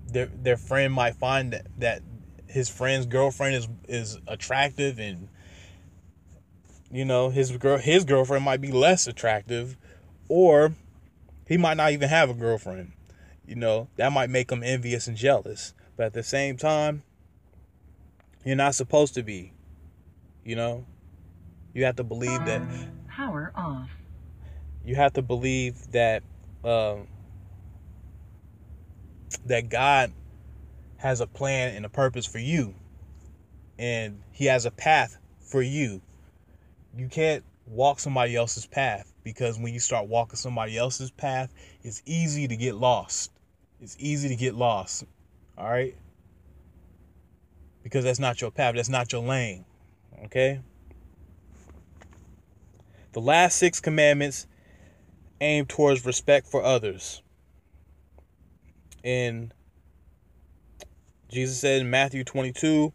their 0.07 0.27
their 0.27 0.57
friend 0.57 0.93
might 0.93 1.15
find 1.15 1.51
that, 1.51 1.67
that 1.77 2.01
his 2.47 2.69
friend's 2.69 3.05
girlfriend 3.05 3.55
is 3.55 3.67
is 3.87 4.17
attractive 4.27 4.97
and 4.97 5.27
you 6.89 7.03
know 7.03 7.29
his 7.29 7.51
girl 7.57 7.77
his 7.77 8.05
girlfriend 8.05 8.45
might 8.45 8.61
be 8.61 8.71
less 8.71 9.07
attractive 9.07 9.77
or 10.29 10.73
he 11.47 11.57
might 11.57 11.77
not 11.77 11.91
even 11.91 12.07
have 12.09 12.29
a 12.29 12.33
girlfriend 12.33 12.93
you 13.45 13.55
know, 13.55 13.87
that 13.95 14.11
might 14.11 14.29
make 14.29 14.49
them 14.49 14.63
envious 14.63 15.07
and 15.07 15.17
jealous. 15.17 15.73
But 15.97 16.07
at 16.07 16.13
the 16.13 16.23
same 16.23 16.57
time, 16.57 17.03
you're 18.45 18.55
not 18.55 18.75
supposed 18.75 19.13
to 19.15 19.23
be. 19.23 19.53
You 20.43 20.55
know, 20.55 20.85
you 21.73 21.85
have 21.85 21.97
to 21.97 22.03
believe 22.03 22.45
that. 22.45 22.61
Power 23.07 23.51
off. 23.55 23.89
You 24.83 24.95
have 24.95 25.13
to 25.13 25.21
believe 25.21 25.91
that 25.91 26.23
um, 26.63 27.07
that 29.45 29.69
God 29.69 30.11
has 30.97 31.21
a 31.21 31.27
plan 31.27 31.75
and 31.75 31.85
a 31.85 31.89
purpose 31.89 32.25
for 32.25 32.39
you, 32.39 32.73
and 33.77 34.21
He 34.31 34.45
has 34.45 34.65
a 34.65 34.71
path 34.71 35.17
for 35.39 35.61
you. 35.61 36.01
You 36.97 37.07
can't 37.07 37.43
walk 37.67 37.99
somebody 37.99 38.35
else's 38.35 38.65
path 38.65 39.13
because 39.23 39.59
when 39.59 39.73
you 39.73 39.79
start 39.79 40.07
walking 40.07 40.35
somebody 40.35 40.77
else's 40.77 41.11
path, 41.11 41.53
it's 41.83 42.01
easy 42.05 42.47
to 42.47 42.55
get 42.55 42.75
lost 42.75 43.31
it's 43.81 43.97
easy 43.99 44.29
to 44.29 44.35
get 44.35 44.53
lost. 44.53 45.05
All 45.57 45.69
right? 45.69 45.95
Because 47.83 48.03
that's 48.03 48.19
not 48.19 48.39
your 48.39 48.51
path, 48.51 48.75
that's 48.75 48.89
not 48.89 49.11
your 49.11 49.23
lane. 49.23 49.65
Okay? 50.25 50.61
The 53.13 53.19
last 53.19 53.57
six 53.57 53.79
commandments 53.79 54.45
aim 55.41 55.65
towards 55.65 56.05
respect 56.05 56.47
for 56.47 56.63
others. 56.63 57.23
And 59.03 59.51
Jesus 61.29 61.59
said 61.59 61.81
in 61.81 61.89
Matthew 61.89 62.23
22 62.23 62.93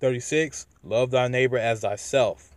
36, 0.00 0.66
love 0.82 1.10
thy 1.10 1.28
neighbor 1.28 1.56
as 1.58 1.80
thyself. 1.80 2.53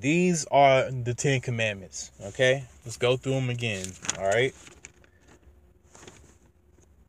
These 0.00 0.46
are 0.52 0.90
the 0.90 1.14
Ten 1.14 1.40
Commandments. 1.40 2.12
Okay? 2.26 2.64
Let's 2.84 2.96
go 2.96 3.16
through 3.16 3.34
them 3.34 3.50
again. 3.50 3.86
All 4.18 4.26
right? 4.26 4.54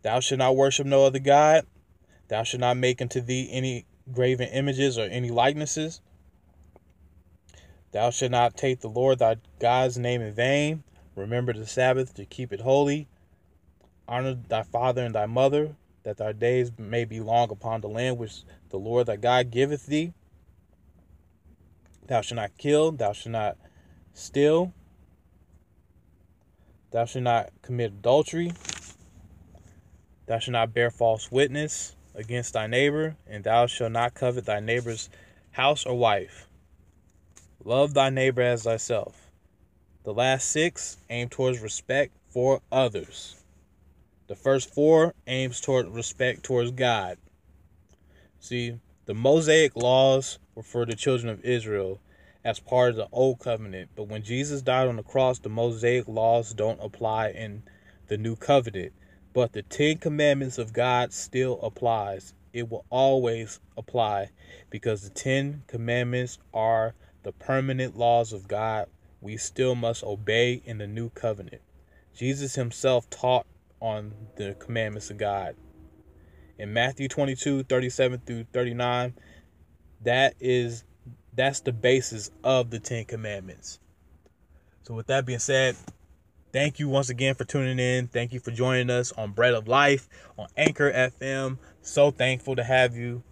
Thou 0.02 0.20
shalt 0.22 0.40
not 0.40 0.56
worship 0.56 0.88
no 0.88 1.06
other 1.06 1.20
God. 1.20 1.66
Thou 2.30 2.44
shalt 2.44 2.62
not 2.62 2.78
make 2.78 3.02
unto 3.02 3.22
thee 3.22 3.50
any 3.52 3.86
graven 4.12 4.48
images 4.50 4.98
or 4.98 5.04
any 5.04 5.30
likenesses. 5.30 6.02
Thou 7.92 8.10
shalt 8.10 8.32
not 8.32 8.58
take 8.58 8.80
the 8.80 8.88
Lord 8.88 9.20
thy 9.20 9.38
God's 9.60 9.98
name 9.98 10.22
in 10.22 10.34
vain. 10.34 10.84
Remember 11.16 11.54
the 11.54 11.68
Sabbath 11.68 12.14
to 12.16 12.26
keep 12.26 12.54
it 12.54 12.62
holy. 12.62 13.08
Honor 14.08 14.34
thy 14.34 14.64
father 14.64 15.04
and 15.04 15.14
thy 15.14 15.26
mother, 15.26 15.76
that 16.04 16.18
thy 16.18 16.32
days 16.32 16.72
may 16.78 17.06
be 17.06 17.20
long 17.20 17.52
upon 17.52 17.82
the 17.82 17.90
land 17.90 18.18
which 18.18 18.44
the 18.70 18.78
Lord 18.78 19.08
thy 19.08 19.16
God 19.16 19.52
giveth 19.52 19.86
thee. 19.86 20.14
Thou 22.10 22.22
shalt 22.22 22.38
not 22.38 22.58
kill, 22.58 22.92
thou 22.92 23.14
shalt 23.14 23.34
not 23.34 23.58
steal, 24.16 24.74
thou 26.90 27.06
shalt 27.06 27.24
not 27.24 27.52
commit 27.62 27.92
adultery, 27.92 28.52
thou 30.26 30.40
shalt 30.40 30.54
not 30.54 30.74
bear 30.74 30.90
false 30.90 31.32
witness 31.32 31.96
against 32.16 32.54
thy 32.54 32.66
neighbor, 32.66 33.16
and 33.28 33.44
thou 33.44 33.68
shalt 33.68 33.92
not 33.92 34.16
covet 34.16 34.46
thy 34.46 34.60
neighbor's 34.60 35.12
house 35.52 35.86
or 35.86 35.96
wife. 35.96 36.48
Love 37.64 37.94
thy 37.94 38.10
neighbor 38.10 38.42
as 38.42 38.64
thyself. 38.64 39.30
The 40.04 40.14
last 40.14 40.50
six 40.50 40.98
aim 41.12 41.30
towards 41.30 41.60
respect 41.60 42.18
for 42.28 42.64
others. 42.72 43.36
The 44.26 44.36
first 44.36 44.74
four 44.74 45.14
aims 45.28 45.62
toward 45.62 45.88
respect 45.90 46.42
towards 46.42 46.72
God. 46.72 47.20
See, 48.40 48.80
the 49.10 49.16
Mosaic 49.16 49.76
laws 49.76 50.38
were 50.54 50.62
for 50.62 50.86
the 50.86 50.96
children 50.96 51.30
of 51.30 51.44
Israel 51.44 52.00
as 52.46 52.60
part 52.60 52.92
of 52.92 52.96
the 52.96 53.08
old 53.12 53.40
covenant. 53.40 53.90
But 53.96 54.04
when 54.04 54.22
Jesus 54.22 54.62
died 54.62 54.88
on 54.88 54.98
the 54.98 55.02
cross, 55.02 55.40
the 55.40 55.50
Mosaic 55.50 56.08
laws 56.08 56.54
don't 56.54 56.80
apply 56.80 57.30
in 57.30 57.64
the 58.08 58.20
new 58.20 58.36
covenant. 58.36 58.94
But 59.34 59.54
the 59.54 59.64
Ten 59.64 59.98
Commandments 59.98 60.60
of 60.60 60.74
God 60.74 61.12
still 61.12 61.60
applies. 61.64 62.36
It 62.54 62.70
will 62.70 62.86
always 62.92 63.60
apply 63.76 64.30
because 64.70 65.02
the 65.02 65.10
Ten 65.10 65.64
Commandments 65.66 66.38
are 66.54 66.94
the 67.24 67.32
permanent 67.32 67.98
laws 67.98 68.32
of 68.32 68.48
God 68.48 68.90
we 69.22 69.38
still 69.38 69.74
must 69.74 70.04
obey 70.04 70.62
in 70.66 70.78
the 70.78 70.88
new 70.88 71.10
covenant. 71.10 71.64
Jesus 72.14 72.54
himself 72.54 73.10
taught 73.10 73.48
on 73.82 74.14
the 74.36 74.56
commandments 74.60 75.10
of 75.10 75.18
God. 75.18 75.56
In 76.60 76.74
Matthew 76.74 77.08
22, 77.08 77.64
37 77.64 78.22
through 78.26 78.46
39, 78.52 79.14
that 80.04 80.36
is 80.42 80.84
that's 81.34 81.62
the 81.62 81.72
basis 81.72 82.32
of 82.44 82.70
the 82.70 82.80
Ten 82.80 83.06
Commandments. 83.06 83.80
So, 84.84 84.94
with 84.94 85.08
that 85.08 85.26
being 85.26 85.40
said, 85.40 85.78
thank 86.52 86.78
you 86.78 86.90
once 86.90 87.10
again 87.10 87.36
for 87.36 87.46
tuning 87.46 87.80
in. 87.80 88.08
Thank 88.08 88.34
you 88.34 88.42
for 88.42 88.52
joining 88.52 88.90
us 88.90 89.14
on 89.14 89.32
Bread 89.32 89.54
of 89.54 89.70
Life 89.70 90.10
on 90.38 90.48
Anchor 90.58 90.92
FM. 90.92 91.60
So 91.82 92.12
thankful 92.12 92.58
to 92.58 92.64
have 92.64 92.94
you. 92.94 93.24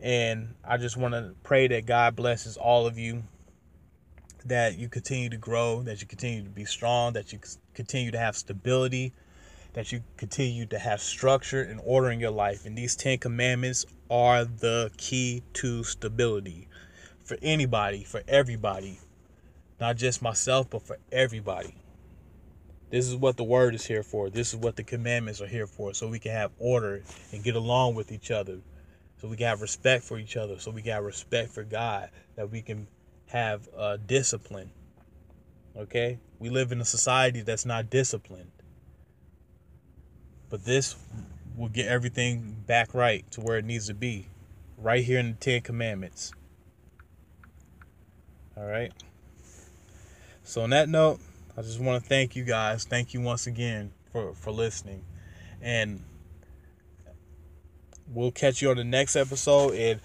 And 0.00 0.54
I 0.64 0.78
just 0.78 0.96
want 0.96 1.12
to 1.12 1.34
pray 1.42 1.68
that 1.68 1.84
God 1.84 2.16
blesses 2.16 2.56
all 2.56 2.86
of 2.86 2.96
you, 2.96 3.24
that 4.46 4.78
you 4.78 4.88
continue 4.88 5.28
to 5.28 5.36
grow, 5.36 5.82
that 5.82 6.00
you 6.00 6.06
continue 6.06 6.42
to 6.44 6.48
be 6.48 6.64
strong, 6.64 7.12
that 7.12 7.32
you 7.32 7.40
continue 7.74 8.10
to 8.10 8.18
have 8.18 8.36
stability, 8.36 9.12
that 9.72 9.92
you 9.92 10.02
continue 10.16 10.66
to 10.66 10.78
have 10.78 11.00
structure 11.00 11.62
and 11.62 11.80
order 11.84 12.10
in 12.10 12.20
your 12.20 12.30
life. 12.30 12.66
And 12.66 12.76
these 12.76 12.96
Ten 12.96 13.18
Commandments 13.18 13.86
are 14.10 14.44
the 14.44 14.90
key 14.96 15.42
to 15.54 15.84
stability 15.84 16.68
for 17.24 17.38
anybody, 17.42 18.02
for 18.02 18.22
everybody. 18.26 18.98
Not 19.80 19.96
just 19.96 20.20
myself, 20.20 20.68
but 20.68 20.82
for 20.82 20.98
everybody. 21.12 21.74
This 22.90 23.06
is 23.06 23.14
what 23.14 23.36
the 23.36 23.44
word 23.44 23.76
is 23.76 23.86
here 23.86 24.02
for. 24.02 24.28
This 24.28 24.52
is 24.52 24.56
what 24.56 24.74
the 24.74 24.82
commandments 24.82 25.40
are 25.40 25.46
here 25.46 25.68
for. 25.68 25.94
So 25.94 26.08
we 26.08 26.18
can 26.18 26.32
have 26.32 26.50
order 26.58 27.02
and 27.32 27.44
get 27.44 27.54
along 27.54 27.94
with 27.94 28.10
each 28.10 28.32
other. 28.32 28.58
So 29.20 29.28
we 29.28 29.36
can 29.36 29.46
have 29.46 29.60
respect 29.60 30.02
for 30.02 30.18
each 30.18 30.36
other. 30.36 30.58
So 30.58 30.72
we 30.72 30.82
can 30.82 30.92
have 30.92 31.04
respect 31.04 31.50
for 31.50 31.62
God. 31.62 32.10
That 32.34 32.50
we 32.50 32.62
can 32.62 32.88
have 33.26 33.68
uh, 33.76 33.98
discipline. 34.04 34.72
Okay? 35.76 36.18
We 36.40 36.50
live 36.50 36.72
in 36.72 36.80
a 36.80 36.84
society 36.84 37.42
that's 37.42 37.64
not 37.64 37.90
disciplined. 37.90 38.50
But 40.50 40.64
this 40.64 40.96
will 41.56 41.68
get 41.68 41.86
everything 41.86 42.56
back 42.66 42.94
right 42.94 43.28
to 43.30 43.40
where 43.40 43.56
it 43.56 43.64
needs 43.64 43.86
to 43.86 43.94
be. 43.94 44.26
Right 44.76 45.04
here 45.04 45.18
in 45.18 45.32
the 45.32 45.36
Ten 45.36 45.60
Commandments. 45.60 46.32
All 48.56 48.66
right. 48.66 48.92
So 50.42 50.62
on 50.62 50.70
that 50.70 50.88
note, 50.88 51.20
I 51.56 51.62
just 51.62 51.80
want 51.80 52.02
to 52.02 52.08
thank 52.08 52.34
you 52.34 52.44
guys. 52.44 52.84
Thank 52.84 53.14
you 53.14 53.20
once 53.20 53.46
again 53.46 53.92
for 54.12 54.34
for 54.34 54.50
listening, 54.50 55.04
and 55.60 56.02
we'll 58.12 58.32
catch 58.32 58.60
you 58.60 58.70
on 58.70 58.76
the 58.76 58.84
next 58.84 59.16
episode. 59.16 59.74
And 59.74 60.00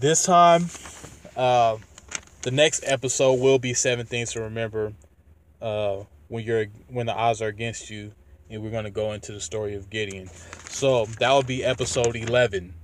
this 0.00 0.24
time, 0.24 0.66
uh, 1.36 1.78
the 2.42 2.50
next 2.50 2.84
episode 2.86 3.34
will 3.34 3.58
be 3.58 3.74
seven 3.74 4.04
things 4.06 4.32
to 4.32 4.42
remember 4.42 4.92
uh, 5.60 6.04
when 6.28 6.44
you're 6.44 6.66
when 6.88 7.06
the 7.06 7.14
odds 7.14 7.40
are 7.40 7.48
against 7.48 7.88
you, 7.88 8.12
and 8.52 8.62
we're 8.62 8.70
gonna 8.70 8.90
go 8.90 9.12
into 9.12 9.32
the 9.32 9.40
story 9.40 9.74
of 9.74 9.88
Gideon. 9.88 10.28
So 10.68 11.06
that 11.18 11.32
will 11.32 11.42
be 11.42 11.64
episode 11.64 12.14
eleven. 12.14 12.74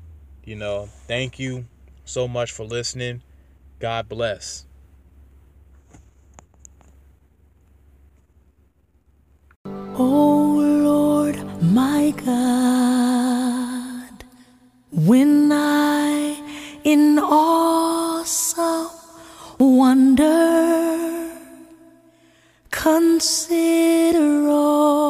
You 0.44 0.56
know, 0.56 0.88
thank 1.06 1.38
you 1.38 1.66
so 2.04 2.26
much 2.26 2.52
for 2.52 2.64
listening. 2.64 3.22
God 3.78 4.08
bless. 4.08 4.64
Oh 9.66 10.56
Lord, 10.82 11.62
my 11.62 12.14
God, 12.24 14.24
when 14.90 15.52
I 15.52 16.40
in 16.82 17.18
awesome 17.18 18.88
wonder 19.58 21.28
consider 22.70 24.48
all 24.48 25.07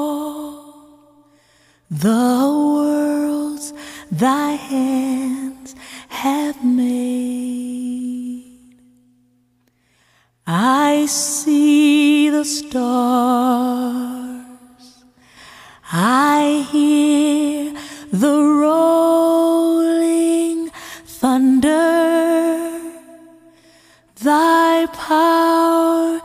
the 2.00 2.44
worlds 2.74 3.72
thy 4.12 4.52
hands 4.52 5.74
have 6.08 6.64
made. 6.64 8.44
I 10.46 11.06
see 11.06 12.30
the 12.30 12.44
stars, 12.44 14.04
I 15.92 16.66
hear 16.70 17.74
the 18.12 18.42
rolling 18.62 19.50
thunder, 21.04 22.80
thy 24.22 24.86
power 24.92 26.20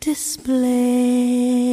displayed. 0.00 1.69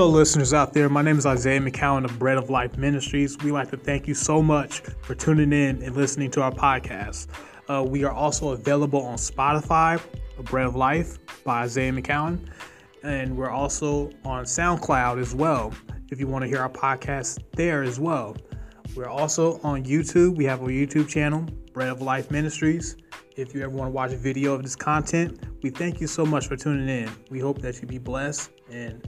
Hello, 0.00 0.10
listeners 0.10 0.54
out 0.54 0.72
there. 0.72 0.88
My 0.88 1.02
name 1.02 1.18
is 1.18 1.26
Isaiah 1.26 1.60
McCowan 1.60 2.06
of 2.06 2.18
Bread 2.18 2.38
of 2.38 2.48
Life 2.48 2.78
Ministries. 2.78 3.36
We'd 3.36 3.52
like 3.52 3.68
to 3.68 3.76
thank 3.76 4.08
you 4.08 4.14
so 4.14 4.42
much 4.42 4.80
for 5.02 5.14
tuning 5.14 5.52
in 5.52 5.82
and 5.82 5.94
listening 5.94 6.30
to 6.30 6.40
our 6.40 6.50
podcast. 6.50 7.26
Uh, 7.68 7.84
we 7.86 8.02
are 8.04 8.10
also 8.10 8.52
available 8.52 9.02
on 9.02 9.18
Spotify, 9.18 10.00
Bread 10.44 10.64
of 10.64 10.74
Life 10.74 11.18
by 11.44 11.64
Isaiah 11.64 11.92
McCowan. 11.92 12.48
And 13.02 13.36
we're 13.36 13.50
also 13.50 14.10
on 14.24 14.46
SoundCloud 14.46 15.20
as 15.20 15.34
well, 15.34 15.70
if 16.10 16.18
you 16.18 16.26
want 16.26 16.44
to 16.44 16.48
hear 16.48 16.60
our 16.60 16.70
podcast 16.70 17.38
there 17.52 17.82
as 17.82 18.00
well. 18.00 18.38
We're 18.96 19.06
also 19.06 19.60
on 19.62 19.84
YouTube. 19.84 20.34
We 20.34 20.46
have 20.46 20.62
a 20.62 20.68
YouTube 20.68 21.08
channel, 21.08 21.46
Bread 21.74 21.90
of 21.90 22.00
Life 22.00 22.30
Ministries. 22.30 22.96
If 23.36 23.54
you 23.54 23.60
ever 23.60 23.76
want 23.76 23.88
to 23.88 23.92
watch 23.92 24.12
a 24.12 24.16
video 24.16 24.54
of 24.54 24.62
this 24.62 24.76
content, 24.76 25.44
we 25.62 25.68
thank 25.68 26.00
you 26.00 26.06
so 26.06 26.24
much 26.24 26.48
for 26.48 26.56
tuning 26.56 26.88
in. 26.88 27.10
We 27.28 27.38
hope 27.38 27.60
that 27.60 27.82
you 27.82 27.86
be 27.86 27.98
blessed 27.98 28.48
and 28.70 29.06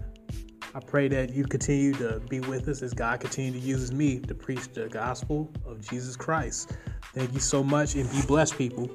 I 0.75 0.81
pray 0.81 1.07
that 1.09 1.35
you 1.35 1.45
continue 1.45 1.93
to 1.95 2.21
be 2.31 2.41
with 2.41 2.67
us 2.69 2.81
as 2.81 2.95
God 2.95 3.21
continues 3.21 3.63
to 3.63 3.69
use 3.69 3.93
me 3.93 4.21
to 4.21 4.35
preach 4.35 4.69
the 4.73 4.89
gospel 4.89 5.51
of 5.67 5.87
Jesus 5.87 6.17
Christ. 6.17 6.73
Thank 7.15 7.35
you 7.35 7.41
so 7.41 7.63
much 7.63 7.95
and 7.95 8.11
be 8.11 8.23
blessed, 8.23 8.57
people. 8.57 8.91